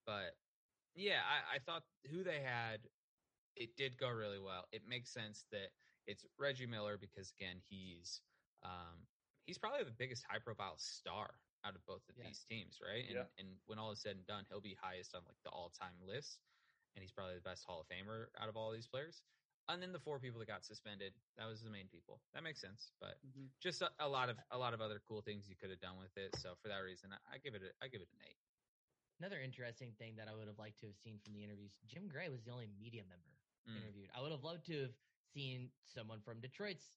[0.06, 0.36] but
[0.96, 2.90] yeah, I, I thought who they had,
[3.56, 4.68] it did go really well.
[4.72, 5.72] It makes sense that
[6.06, 8.22] it's Reggie Miller because again, he's
[8.64, 9.08] um,
[9.46, 12.26] he's probably the biggest high profile star out of both of Yeah.
[12.28, 13.06] these teams, right?
[13.08, 13.26] And Yeah.
[13.38, 15.96] and when all is said and done, he'll be highest on like the all time
[16.02, 16.40] list,
[16.96, 19.24] and he's probably the best Hall of Famer out of all these players.
[19.70, 22.22] And then the four people that got suspended, that was the main people.
[22.34, 23.50] That makes sense, but Mhm.
[23.62, 25.98] just a, a lot of a lot of other cool things you could have done
[26.00, 26.36] with it.
[26.36, 28.40] So for that reason, I, I give it a, I give it an eight.
[29.20, 31.72] another interesting thing that I would have liked to have seen from the interviews.
[31.86, 33.78] Jim Gray was the only media member Mm.
[33.78, 34.10] interviewed.
[34.14, 34.96] I would have loved to have
[35.34, 36.94] seen someone from Detroit's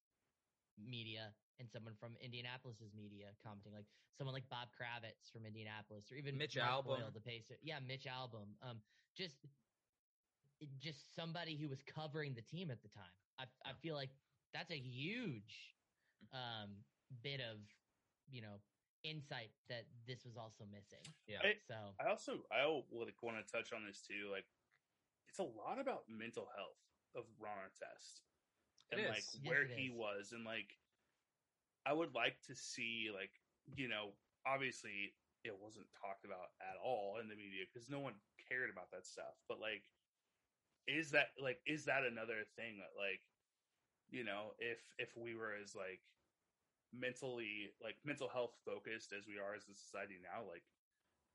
[0.77, 3.87] media and someone from Indianapolis's media commenting, like
[4.17, 7.01] someone like Bob Kravitz from Indianapolis, or even Mitch Mark Albom.
[7.01, 7.57] Boyle, the pacer.
[7.63, 8.57] Yeah, Mitch Albom.
[8.63, 8.79] Um,
[9.17, 9.37] just
[10.81, 13.13] just somebody who was covering the team at the time.
[13.39, 14.11] I I feel like
[14.53, 15.77] that's a huge
[16.33, 16.71] um
[17.23, 17.59] bit of
[18.31, 18.57] you know
[19.05, 21.05] insight that this was also missing.
[21.29, 21.39] Yeah.
[21.43, 24.31] I- So I also I would like, want to touch on this too.
[24.33, 24.47] Like,
[25.29, 26.81] it's a lot about mental health
[27.15, 28.21] of Ron Artest
[28.91, 29.95] and like Yes, where it he is.
[29.95, 30.75] was, and like
[31.87, 33.31] I would like to see like
[33.77, 34.11] you know
[34.47, 35.15] obviously
[35.45, 38.19] it wasn't talked about at all in the media because no one
[38.51, 39.39] cared about that stuff.
[39.49, 39.87] But like,
[40.87, 43.23] is that like is that another thing that like
[44.11, 46.03] you know if if we were as like
[46.95, 50.63] mentally like mental health focused as we are as a society now like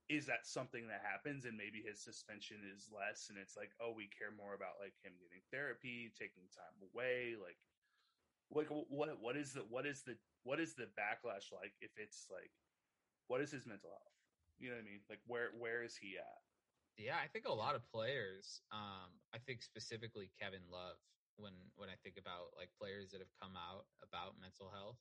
[0.10, 3.92] is that something that happens and maybe his suspension is less and it's like oh
[3.96, 7.60] we care more about like him getting therapy taking time away like
[8.52, 12.28] like what what is the what is the what is the backlash like if it's
[12.30, 12.52] like
[13.28, 14.18] what is his mental health
[14.60, 16.42] you know what i mean like where where is he at
[16.98, 18.62] Yeah, I think a lot of players.
[18.72, 21.00] Um, I think specifically Kevin Love.
[21.40, 25.00] When when I think about like players that have come out about mental health,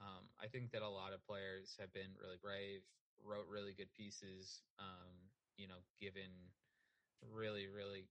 [0.00, 2.82] um, I think that a lot of players have been really brave,
[3.22, 4.64] wrote really good pieces.
[4.80, 6.32] Um, you know, given
[7.22, 8.08] really really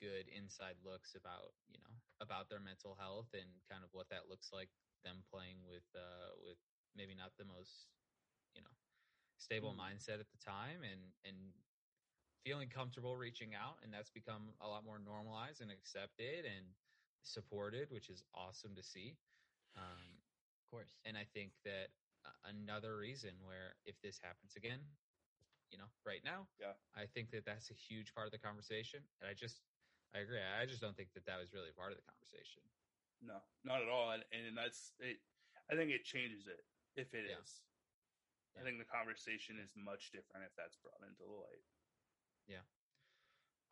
[0.00, 4.28] good inside looks about you know about their mental health and kind of what that
[4.28, 4.70] looks like
[5.04, 6.58] them playing with uh, with
[6.96, 7.88] maybe not the most
[8.54, 8.74] you know
[9.38, 9.78] stable Mm.
[9.78, 11.52] mindset at the time and and
[12.44, 16.66] feeling comfortable reaching out and that's become a lot more normalized and accepted and
[17.22, 19.16] supported which is awesome to see
[19.76, 20.20] um,
[20.62, 21.88] of course, and i think that
[22.44, 24.80] another reason where if this happens again
[25.70, 26.74] you know right now Yeah.
[26.96, 29.62] i think that that's a huge part of the conversation and i just
[30.14, 32.62] i agree i just don't think that that was really part of the conversation
[33.22, 35.18] no not at all and, and that's it
[35.70, 36.62] i think it changes it
[36.96, 37.62] if it is.
[38.54, 38.60] Yeah.
[38.60, 38.64] i Yeah.
[38.68, 41.64] think the conversation is much different if that's brought into the light
[42.46, 42.64] Yeah.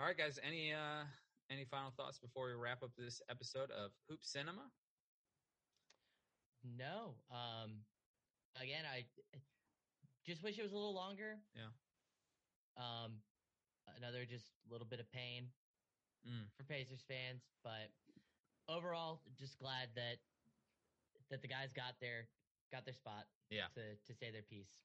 [0.01, 1.05] all right guys any uh
[1.53, 4.73] any final thoughts before we wrap up this episode of hoop cinema
[6.65, 7.15] no.
[7.31, 7.85] Um,
[8.57, 9.05] again, I
[10.25, 11.37] just wish it was a little longer.
[11.55, 11.73] Yeah.
[12.77, 13.21] Um,
[13.99, 15.49] another just little bit of pain
[16.27, 16.49] Mm.
[16.57, 17.93] for Pacers fans, but
[18.69, 20.17] overall, just glad that
[21.31, 22.27] that the guys got their
[22.73, 23.27] got their spot.
[23.51, 23.69] Yeah.
[23.75, 24.81] To to say their piece.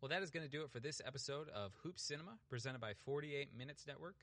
[0.00, 2.92] Well, that is going to do it for this episode of Hoop Cinema, presented by
[3.04, 4.16] 48 Minutes Network.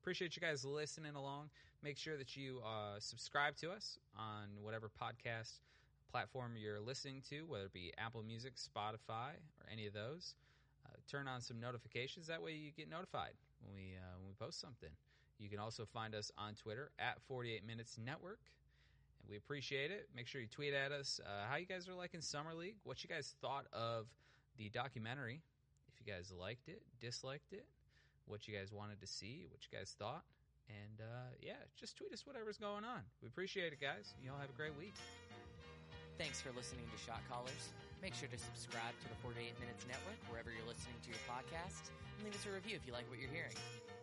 [0.00, 1.50] Appreciate you guys listening along.
[1.82, 5.60] Make sure that you uh, subscribe to us on whatever podcast
[6.10, 10.34] platform you're listening to, whether it be Apple Music, Spotify, or any of those.
[10.86, 12.28] Uh, turn on some notifications.
[12.28, 14.88] That way you get notified when we, uh, when we post something.
[15.38, 18.40] You can also find us on Twitter at 48 Minutes Network.
[19.20, 20.08] And we appreciate it.
[20.14, 23.02] Make sure you tweet at us uh, how you guys are liking Summer League, what
[23.02, 24.06] you guys thought of
[24.56, 25.42] the documentary,
[25.92, 27.66] if you guys liked it, disliked it,
[28.26, 30.24] what you guys wanted to see, what you guys thought.
[30.68, 33.02] And uh, yeah, just tweet us whatever's going on.
[33.22, 34.14] We appreciate it, guys.
[34.22, 34.94] You all have a great week.
[36.18, 37.70] Thanks for listening to Shot Callers.
[38.02, 41.92] Make sure to subscribe to the 48 Minutes Network wherever you're listening to your podcast
[42.16, 43.54] and leave us a review if you like what you're hearing.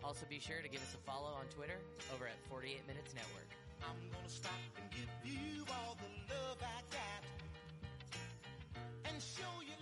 [0.03, 1.79] Also, be sure to give us a follow on Twitter
[2.13, 3.47] over at 48 Minutes Network.
[3.81, 7.23] I'm gonna stop and give you all the love I got
[9.07, 9.75] and show you